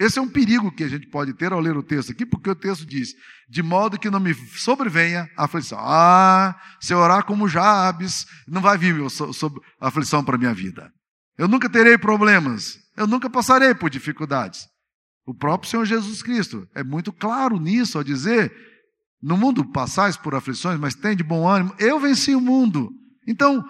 Esse 0.00 0.18
é 0.18 0.22
um 0.22 0.28
perigo 0.28 0.72
que 0.72 0.82
a 0.82 0.88
gente 0.88 1.06
pode 1.08 1.34
ter 1.34 1.52
ao 1.52 1.60
ler 1.60 1.76
o 1.76 1.82
texto 1.82 2.10
aqui, 2.10 2.24
porque 2.24 2.48
o 2.48 2.54
texto 2.54 2.86
diz: 2.86 3.14
de 3.46 3.62
modo 3.62 3.98
que 3.98 4.08
não 4.08 4.18
me 4.18 4.32
sobrevenha 4.56 5.28
a 5.36 5.44
aflição. 5.44 5.78
Ah, 5.78 6.58
se 6.80 6.94
eu 6.94 6.98
orar 6.98 7.26
como 7.26 7.46
Jabes, 7.46 8.24
não 8.48 8.62
vai 8.62 8.78
vir 8.78 8.96
a 9.78 9.88
aflição 9.88 10.24
para 10.24 10.36
a 10.36 10.38
minha 10.38 10.54
vida. 10.54 10.90
Eu 11.36 11.46
nunca 11.46 11.68
terei 11.68 11.98
problemas, 11.98 12.78
eu 12.96 13.06
nunca 13.06 13.28
passarei 13.28 13.74
por 13.74 13.90
dificuldades. 13.90 14.66
O 15.26 15.34
próprio 15.34 15.70
Senhor 15.70 15.84
Jesus 15.84 16.22
Cristo 16.22 16.66
é 16.74 16.82
muito 16.82 17.12
claro 17.12 17.60
nisso 17.60 17.98
ao 17.98 18.04
dizer: 18.04 18.50
no 19.22 19.36
mundo 19.36 19.70
passais 19.70 20.16
por 20.16 20.34
aflições, 20.34 20.80
mas 20.80 20.94
tem 20.94 21.14
de 21.14 21.22
bom 21.22 21.46
ânimo, 21.46 21.74
eu 21.78 22.00
venci 22.00 22.34
o 22.34 22.40
mundo. 22.40 22.90
Então, 23.28 23.62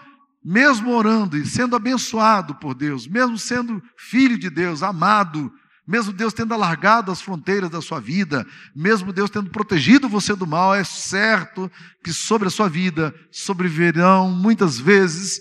mesmo 0.45 0.93
orando 0.93 1.37
e 1.37 1.45
sendo 1.45 1.75
abençoado 1.75 2.55
por 2.55 2.73
Deus, 2.73 3.09
mesmo 3.09 3.37
sendo 3.37 3.83
filho 3.99 4.38
de 4.38 4.49
Deus, 4.49 4.81
amado, 4.81 5.53
mesmo 5.90 6.12
Deus 6.12 6.33
tendo 6.33 6.55
alargado 6.55 7.11
as 7.11 7.20
fronteiras 7.20 7.68
da 7.68 7.83
sua 7.83 7.98
vida, 7.98 8.46
mesmo 8.76 9.12
Deus 9.12 9.29
tendo 9.29 9.50
protegido 9.50 10.09
você 10.09 10.37
do 10.37 10.46
mal, 10.46 10.72
é 10.72 10.85
certo 10.85 11.68
que 12.05 12.12
sobre 12.12 12.46
a 12.46 12.50
sua 12.50 12.68
vida 12.68 13.12
sobrevirão 13.33 14.31
muitas 14.31 14.79
vezes 14.79 15.40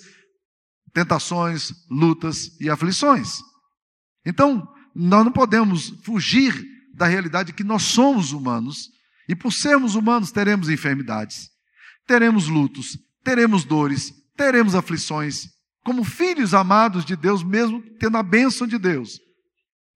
tentações, 0.91 1.71
lutas 1.87 2.59
e 2.59 2.67
aflições. 2.67 3.37
Então, 4.25 4.67
nós 4.95 5.23
não 5.23 5.31
podemos 5.31 5.93
fugir 6.03 6.65
da 6.95 7.05
realidade 7.05 7.53
que 7.53 7.63
nós 7.63 7.83
somos 7.83 8.31
humanos 8.31 8.89
e 9.27 9.35
por 9.35 9.53
sermos 9.53 9.93
humanos 9.93 10.31
teremos 10.31 10.67
enfermidades, 10.67 11.47
teremos 12.07 12.47
lutos, 12.47 12.97
teremos 13.23 13.63
dores, 13.63 14.11
teremos 14.35 14.73
aflições, 14.73 15.43
como 15.83 16.03
filhos 16.03 16.55
amados 16.55 17.05
de 17.05 17.15
Deus, 17.15 17.43
mesmo 17.43 17.83
tendo 17.99 18.17
a 18.17 18.23
bênção 18.23 18.65
de 18.65 18.79
Deus. 18.79 19.28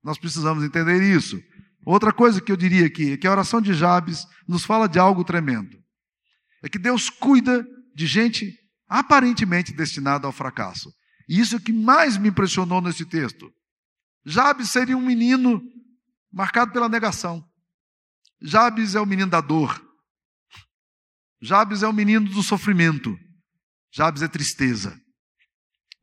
Nós 0.04 0.18
precisamos 0.18 0.64
entender 0.64 1.02
isso. 1.02 1.42
Outra 1.86 2.12
coisa 2.12 2.42
que 2.42 2.52
eu 2.52 2.58
diria 2.58 2.86
aqui 2.86 3.14
é 3.14 3.18
que 3.18 3.28
a 3.28 3.32
oração 3.32 3.62
de 3.62 3.74
Jabes 3.74 4.26
nos 4.48 4.64
fala 4.64 4.88
de 4.88 5.00
algo 5.00 5.24
tremendo. 5.24 5.78
É 6.62 6.70
que 6.70 6.80
Deus 6.80 7.10
cuida 7.10 7.66
de 7.96 8.08
gente 8.08 8.54
aparentemente 8.88 9.74
destinada 9.74 10.28
ao 10.28 10.34
fracasso. 10.34 10.92
E 11.28 11.40
isso 11.40 11.56
é 11.56 11.58
o 11.58 11.62
que 11.62 11.74
mais 11.74 12.18
me 12.18 12.30
impressionou 12.30 12.82
nesse 12.82 13.06
texto. 13.06 13.52
Jabes 14.26 14.72
seria 14.72 14.98
um 14.98 15.06
menino 15.06 15.62
marcado 16.32 16.72
pela 16.72 16.90
negação. 16.90 17.44
Jabes 18.42 18.96
é 18.96 19.02
o 19.02 19.06
menino 19.06 19.30
da 19.30 19.42
dor. 19.42 19.82
Jabes 21.42 21.84
é 21.84 21.88
o 21.88 21.94
menino 21.94 22.30
do 22.30 22.44
sofrimento. 22.44 23.18
Jabes 23.92 24.22
é 24.22 24.28
tristeza. 24.28 24.98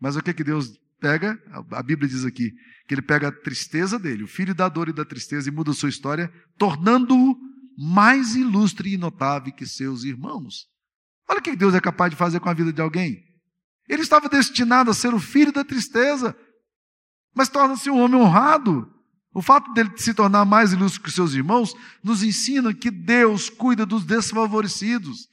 Mas 0.00 0.16
o 0.16 0.22
que 0.22 0.32
que 0.32 0.44
Deus 0.44 0.79
pega? 1.00 1.38
A 1.72 1.82
Bíblia 1.82 2.08
diz 2.08 2.24
aqui 2.24 2.52
que 2.86 2.94
ele 2.94 3.02
pega 3.02 3.28
a 3.28 3.32
tristeza 3.32 3.98
dele, 3.98 4.24
o 4.24 4.28
filho 4.28 4.54
da 4.54 4.68
dor 4.68 4.88
e 4.88 4.92
da 4.92 5.04
tristeza, 5.04 5.48
e 5.48 5.52
muda 5.52 5.70
a 5.70 5.74
sua 5.74 5.88
história, 5.88 6.32
tornando-o 6.58 7.36
mais 7.78 8.34
ilustre 8.34 8.94
e 8.94 8.98
notável 8.98 9.52
que 9.52 9.66
seus 9.66 10.04
irmãos. 10.04 10.66
Olha 11.28 11.38
o 11.38 11.42
que 11.42 11.56
Deus 11.56 11.74
é 11.74 11.80
capaz 11.80 12.10
de 12.10 12.16
fazer 12.16 12.40
com 12.40 12.48
a 12.48 12.54
vida 12.54 12.72
de 12.72 12.82
alguém. 12.82 13.22
Ele 13.88 14.02
estava 14.02 14.28
destinado 14.28 14.90
a 14.90 14.94
ser 14.94 15.14
o 15.14 15.20
filho 15.20 15.52
da 15.52 15.64
tristeza, 15.64 16.36
mas 17.34 17.48
torna-se 17.48 17.88
um 17.88 17.98
homem 18.00 18.20
honrado. 18.20 18.92
O 19.32 19.40
fato 19.40 19.72
dele 19.72 19.90
se 19.96 20.12
tornar 20.12 20.44
mais 20.44 20.72
ilustre 20.72 21.00
que 21.00 21.10
seus 21.10 21.34
irmãos 21.34 21.72
nos 22.02 22.22
ensina 22.22 22.74
que 22.74 22.90
Deus 22.90 23.48
cuida 23.48 23.86
dos 23.86 24.04
desfavorecidos. 24.04 25.28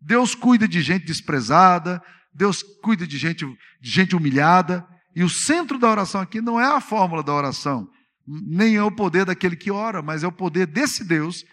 Deus 0.00 0.34
cuida 0.34 0.66
de 0.66 0.80
gente 0.80 1.04
desprezada, 1.04 2.02
Deus 2.34 2.62
cuida 2.82 3.06
de 3.06 3.18
gente, 3.18 3.44
de 3.46 3.90
gente 3.90 4.16
humilhada, 4.16 4.86
e 5.14 5.22
o 5.22 5.28
centro 5.28 5.78
da 5.78 5.90
oração 5.90 6.20
aqui 6.20 6.40
não 6.40 6.60
é 6.60 6.66
a 6.66 6.80
fórmula 6.80 7.22
da 7.22 7.32
oração, 7.32 7.88
nem 8.26 8.76
é 8.76 8.82
o 8.82 8.90
poder 8.90 9.24
daquele 9.24 9.56
que 9.56 9.70
ora, 9.70 10.00
mas 10.00 10.22
é 10.22 10.26
o 10.26 10.32
poder 10.32 10.66
desse 10.66 11.04
Deus 11.04 11.44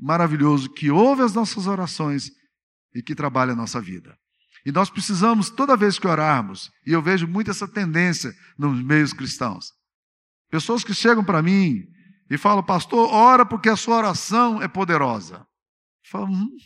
maravilhoso 0.00 0.70
que 0.70 0.90
ouve 0.90 1.22
as 1.22 1.34
nossas 1.34 1.66
orações 1.66 2.30
e 2.94 3.02
que 3.02 3.14
trabalha 3.14 3.52
a 3.52 3.56
nossa 3.56 3.80
vida. 3.80 4.16
E 4.64 4.72
nós 4.72 4.90
precisamos, 4.90 5.50
toda 5.50 5.76
vez 5.76 5.98
que 5.98 6.06
orarmos, 6.06 6.70
e 6.86 6.92
eu 6.92 7.02
vejo 7.02 7.26
muito 7.26 7.50
essa 7.50 7.66
tendência 7.66 8.32
nos 8.56 8.82
meios 8.82 9.12
cristãos, 9.12 9.72
pessoas 10.50 10.84
que 10.84 10.94
chegam 10.94 11.24
para 11.24 11.42
mim 11.42 11.84
e 12.30 12.36
falam, 12.36 12.62
pastor, 12.62 13.08
ora 13.12 13.46
porque 13.46 13.68
a 13.68 13.76
sua 13.76 13.96
oração 13.96 14.62
é 14.62 14.68
poderosa. 14.68 15.36
Eu 15.36 16.10
falo, 16.10 16.26
hum, 16.26 16.56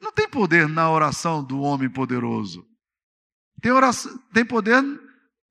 não 0.00 0.12
tem 0.12 0.28
poder 0.28 0.68
na 0.68 0.90
oração 0.90 1.42
do 1.42 1.60
homem 1.60 1.90
poderoso. 1.90 2.67
Tem, 3.60 3.72
oração, 3.72 4.16
tem 4.32 4.44
poder 4.44 4.82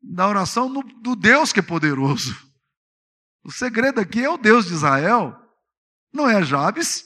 na 0.01 0.27
oração 0.27 0.69
no, 0.69 0.81
do 0.81 1.15
Deus 1.15 1.51
que 1.51 1.59
é 1.59 1.63
poderoso. 1.63 2.35
O 3.43 3.51
segredo 3.51 3.99
aqui 3.99 4.23
é 4.23 4.29
o 4.29 4.37
Deus 4.37 4.65
de 4.65 4.73
Israel, 4.73 5.35
não 6.13 6.29
é 6.29 6.43
Jabes. 6.43 7.03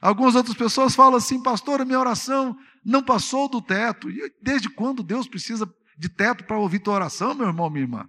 Algumas 0.00 0.34
outras 0.34 0.56
pessoas 0.56 0.94
falam 0.94 1.16
assim, 1.16 1.42
pastor, 1.42 1.80
a 1.80 1.84
minha 1.84 1.98
oração 1.98 2.56
não 2.84 3.02
passou 3.02 3.48
do 3.48 3.62
teto. 3.62 4.10
E 4.10 4.34
desde 4.42 4.68
quando 4.68 5.02
Deus 5.02 5.26
precisa 5.26 5.66
de 5.96 6.08
teto 6.08 6.44
para 6.44 6.58
ouvir 6.58 6.80
tua 6.80 6.94
oração, 6.94 7.34
meu 7.34 7.46
irmão, 7.46 7.70
minha 7.70 7.84
irmã? 7.84 8.08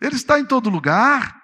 Ele 0.00 0.16
está 0.16 0.40
em 0.40 0.46
todo 0.46 0.70
lugar. 0.70 1.40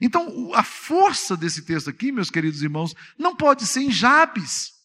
Então, 0.00 0.54
a 0.54 0.62
força 0.62 1.36
desse 1.36 1.64
texto 1.64 1.90
aqui, 1.90 2.10
meus 2.10 2.30
queridos 2.30 2.62
irmãos, 2.62 2.94
não 3.18 3.36
pode 3.36 3.66
ser 3.66 3.80
em 3.80 3.90
Jabes. 3.90 4.79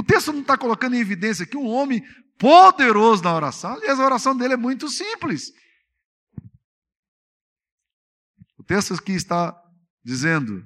O 0.00 0.04
texto 0.04 0.32
não 0.32 0.40
está 0.40 0.56
colocando 0.56 0.94
em 0.94 1.00
evidência 1.00 1.44
aqui 1.44 1.56
um 1.56 1.68
homem 1.68 2.02
poderoso 2.38 3.22
na 3.22 3.34
oração. 3.34 3.74
Aliás, 3.74 4.00
a 4.00 4.04
oração 4.04 4.36
dele 4.36 4.54
é 4.54 4.56
muito 4.56 4.88
simples. 4.88 5.52
texto 8.70 8.94
aqui 8.94 9.10
está 9.10 9.52
dizendo 10.04 10.64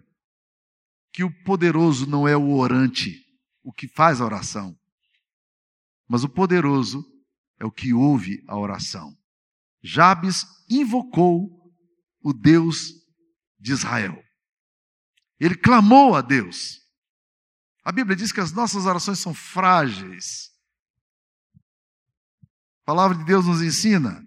que 1.11 1.24
o 1.24 1.32
poderoso 1.43 2.07
não 2.07 2.28
é 2.28 2.37
o 2.37 2.51
orante, 2.51 3.24
o 3.62 3.72
que 3.72 3.89
faz 3.89 4.20
a 4.20 4.26
oração, 4.26 4.78
mas 6.07 6.22
o 6.22 6.28
poderoso 6.28 7.03
é 7.59 7.64
o 7.64 7.72
que 7.72 7.95
ouve 7.95 8.45
a 8.47 8.59
oração. 8.59 9.16
Jabes 9.82 10.45
invocou 10.68 11.49
o 12.20 12.35
Deus 12.35 12.93
de 13.59 13.72
Israel. 13.72 14.22
Ele 15.41 15.55
clamou 15.55 16.14
a 16.14 16.20
Deus. 16.20 16.84
A 17.85 17.93
Bíblia 17.93 18.16
diz 18.16 18.32
que 18.32 18.41
as 18.41 18.51
nossas 18.51 18.87
orações 18.87 19.18
são 19.18 19.35
frágeis. 19.35 20.51
A 22.82 22.87
palavra 22.87 23.16
de 23.18 23.24
Deus 23.24 23.47
nos 23.47 23.61
ensina 23.61 24.26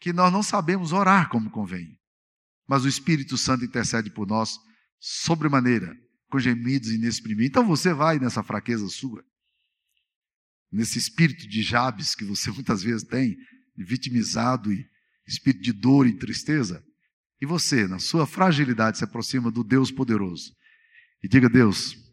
que 0.00 0.12
nós 0.12 0.32
não 0.32 0.42
sabemos 0.42 0.92
orar 0.92 1.28
como 1.28 1.50
convém, 1.50 1.98
mas 2.66 2.84
o 2.84 2.88
Espírito 2.88 3.36
Santo 3.36 3.64
intercede 3.64 4.10
por 4.10 4.26
nós 4.26 4.58
sobremaneira, 4.98 5.94
com 6.30 6.38
gemidos 6.38 6.90
inexprimíveis. 6.90 7.48
Então 7.48 7.66
você 7.66 7.92
vai 7.92 8.18
nessa 8.18 8.42
fraqueza 8.42 8.88
sua, 8.88 9.22
nesse 10.72 10.98
espírito 10.98 11.46
de 11.46 11.62
Jabes 11.62 12.14
que 12.14 12.24
você 12.24 12.50
muitas 12.52 12.82
vezes 12.82 13.06
tem, 13.06 13.36
vitimizado 13.76 14.72
e 14.72 14.88
espírito 15.26 15.62
de 15.62 15.72
dor 15.72 16.06
e 16.06 16.16
tristeza, 16.16 16.82
e 17.40 17.44
você, 17.44 17.86
na 17.86 17.98
sua 17.98 18.26
fragilidade, 18.26 18.96
se 18.96 19.04
aproxima 19.04 19.50
do 19.50 19.62
Deus 19.62 19.90
poderoso 19.90 20.54
e 21.22 21.28
diga: 21.28 21.50
Deus, 21.50 22.05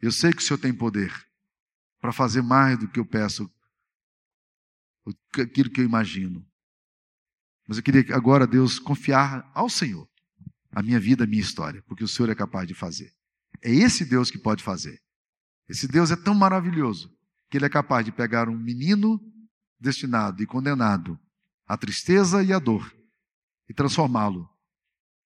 eu 0.00 0.12
sei 0.12 0.32
que 0.32 0.42
o 0.42 0.44
Senhor 0.44 0.58
tem 0.58 0.72
poder 0.72 1.12
para 2.00 2.12
fazer 2.12 2.42
mais 2.42 2.78
do 2.78 2.88
que 2.88 3.00
eu 3.00 3.06
peço, 3.06 3.50
aquilo 5.40 5.70
que 5.70 5.80
eu 5.80 5.84
imagino. 5.84 6.46
Mas 7.66 7.76
eu 7.76 7.82
queria 7.82 8.14
agora, 8.14 8.46
Deus, 8.46 8.78
confiar 8.78 9.50
ao 9.54 9.68
Senhor 9.68 10.08
a 10.70 10.82
minha 10.82 11.00
vida, 11.00 11.24
a 11.24 11.26
minha 11.26 11.42
história, 11.42 11.82
porque 11.82 12.04
o 12.04 12.08
Senhor 12.08 12.30
é 12.30 12.34
capaz 12.34 12.66
de 12.66 12.74
fazer. 12.74 13.12
É 13.62 13.70
esse 13.72 14.04
Deus 14.04 14.30
que 14.30 14.38
pode 14.38 14.62
fazer. 14.62 15.00
Esse 15.68 15.86
Deus 15.88 16.10
é 16.10 16.16
tão 16.16 16.34
maravilhoso 16.34 17.14
que 17.50 17.56
ele 17.56 17.66
é 17.66 17.68
capaz 17.68 18.04
de 18.04 18.12
pegar 18.12 18.48
um 18.48 18.56
menino 18.56 19.20
destinado 19.80 20.42
e 20.42 20.46
condenado 20.46 21.18
à 21.66 21.76
tristeza 21.76 22.42
e 22.42 22.52
à 22.52 22.58
dor 22.58 22.94
e 23.68 23.74
transformá-lo 23.74 24.48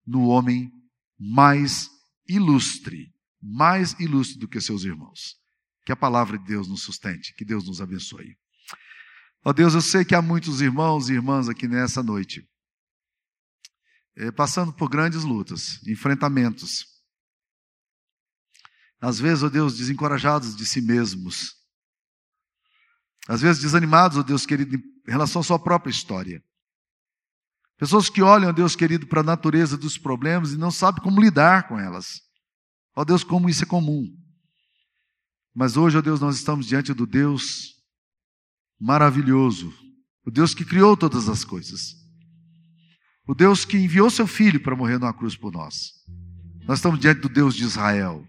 no 0.06 0.26
homem 0.26 0.72
mais 1.18 1.88
ilustre, 2.28 3.14
mais 3.43 3.93
ilustre 3.99 4.38
do 4.38 4.47
que 4.47 4.61
seus 4.61 4.84
irmãos. 4.84 5.36
Que 5.84 5.93
a 5.93 5.97
palavra 5.97 6.38
de 6.38 6.45
Deus 6.45 6.68
nos 6.68 6.82
sustente, 6.82 7.34
que 7.34 7.45
Deus 7.45 7.66
nos 7.66 7.80
abençoe. 7.80 8.36
Ó 9.45 9.51
oh 9.51 9.53
Deus, 9.53 9.74
eu 9.74 9.80
sei 9.80 10.05
que 10.05 10.14
há 10.14 10.22
muitos 10.22 10.61
irmãos 10.61 11.09
e 11.09 11.14
irmãs 11.14 11.49
aqui 11.49 11.66
nessa 11.66 12.01
noite, 12.01 12.49
é, 14.16 14.30
passando 14.30 14.72
por 14.72 14.88
grandes 14.88 15.24
lutas, 15.24 15.84
enfrentamentos. 15.88 16.86
Às 19.01 19.18
vezes, 19.18 19.43
ó 19.43 19.47
oh 19.47 19.51
Deus, 19.51 19.76
desencorajados 19.76 20.55
de 20.55 20.64
si 20.64 20.80
mesmos. 20.80 21.57
Às 23.26 23.40
vezes 23.40 23.61
desanimados, 23.61 24.16
ó 24.16 24.20
oh 24.20 24.24
Deus 24.24 24.47
querido, 24.47 24.76
em 24.76 25.11
relação 25.11 25.40
à 25.40 25.45
sua 25.45 25.59
própria 25.59 25.90
história. 25.90 26.40
Pessoas 27.76 28.09
que 28.09 28.22
olham, 28.22 28.53
Deus 28.53 28.76
querido, 28.76 29.09
para 29.09 29.22
a 29.22 29.24
natureza 29.24 29.76
dos 29.76 29.99
problemas 29.99 30.53
e 30.53 30.57
não 30.57 30.70
sabem 30.70 31.03
como 31.03 31.20
lidar 31.20 31.66
com 31.66 31.80
elas. 31.80 32.20
Ó 32.95 33.05
Deus, 33.05 33.24
como 33.24 33.49
isso 33.49 33.64
é 33.64 33.66
comum. 33.66 34.07
Mas 35.55 35.76
hoje, 35.76 35.99
ó 35.99 36.03
Deus, 36.03 36.20
nós 36.20 36.36
estamos 36.36 36.66
diante 36.66 36.95
do 36.95 37.07
Deus 37.07 37.74
maravilhoso, 38.80 39.72
o 40.26 40.30
Deus 40.30 40.55
que 40.55 40.64
criou 40.64 40.97
todas 40.97 41.28
as 41.28 41.45
coisas, 41.45 41.95
o 43.26 43.34
Deus 43.34 43.64
que 43.64 43.76
enviou 43.76 44.11
seu 44.11 44.26
filho 44.26 44.61
para 44.61 44.74
morrer 44.74 44.99
numa 44.99 45.12
cruz 45.12 45.36
por 45.36 45.53
nós. 45.53 45.93
Nós 46.66 46.78
estamos 46.78 46.99
diante 46.99 47.20
do 47.20 47.28
Deus 47.28 47.55
de 47.55 47.64
Israel. 47.64 48.26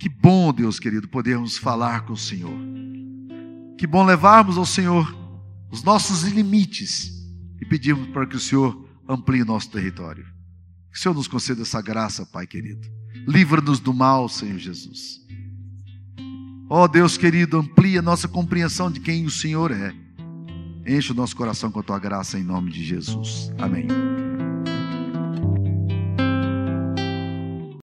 Que 0.00 0.08
bom, 0.08 0.52
Deus 0.52 0.78
querido, 0.78 1.08
podermos 1.08 1.58
falar 1.58 2.06
com 2.06 2.12
o 2.12 2.16
Senhor. 2.16 2.58
Que 3.76 3.86
bom 3.86 4.04
levarmos 4.04 4.58
ao 4.58 4.66
Senhor 4.66 5.16
os 5.70 5.82
nossos 5.82 6.22
limites 6.22 7.10
e 7.60 7.66
pedimos 7.66 8.08
para 8.08 8.26
que 8.26 8.36
o 8.36 8.40
Senhor 8.40 8.88
amplie 9.08 9.44
nosso 9.44 9.70
território. 9.70 10.26
Que 10.98 11.00
o 11.00 11.02
Senhor 11.04 11.14
nos 11.14 11.28
conceda 11.28 11.62
essa 11.62 11.80
graça, 11.80 12.26
Pai 12.26 12.44
querido. 12.44 12.88
Livra-nos 13.24 13.78
do 13.78 13.94
mal, 13.94 14.28
Senhor 14.28 14.58
Jesus. 14.58 15.20
Ó 16.68 16.82
oh, 16.82 16.88
Deus 16.88 17.16
querido, 17.16 17.56
amplia 17.56 18.02
nossa 18.02 18.26
compreensão 18.26 18.90
de 18.90 18.98
quem 18.98 19.24
o 19.24 19.30
Senhor 19.30 19.70
é. 19.70 19.94
Enche 20.84 21.12
o 21.12 21.14
nosso 21.14 21.36
coração 21.36 21.70
com 21.70 21.78
a 21.78 21.84
tua 21.84 22.00
graça 22.00 22.36
em 22.36 22.42
nome 22.42 22.72
de 22.72 22.82
Jesus. 22.82 23.52
Amém. 23.58 23.86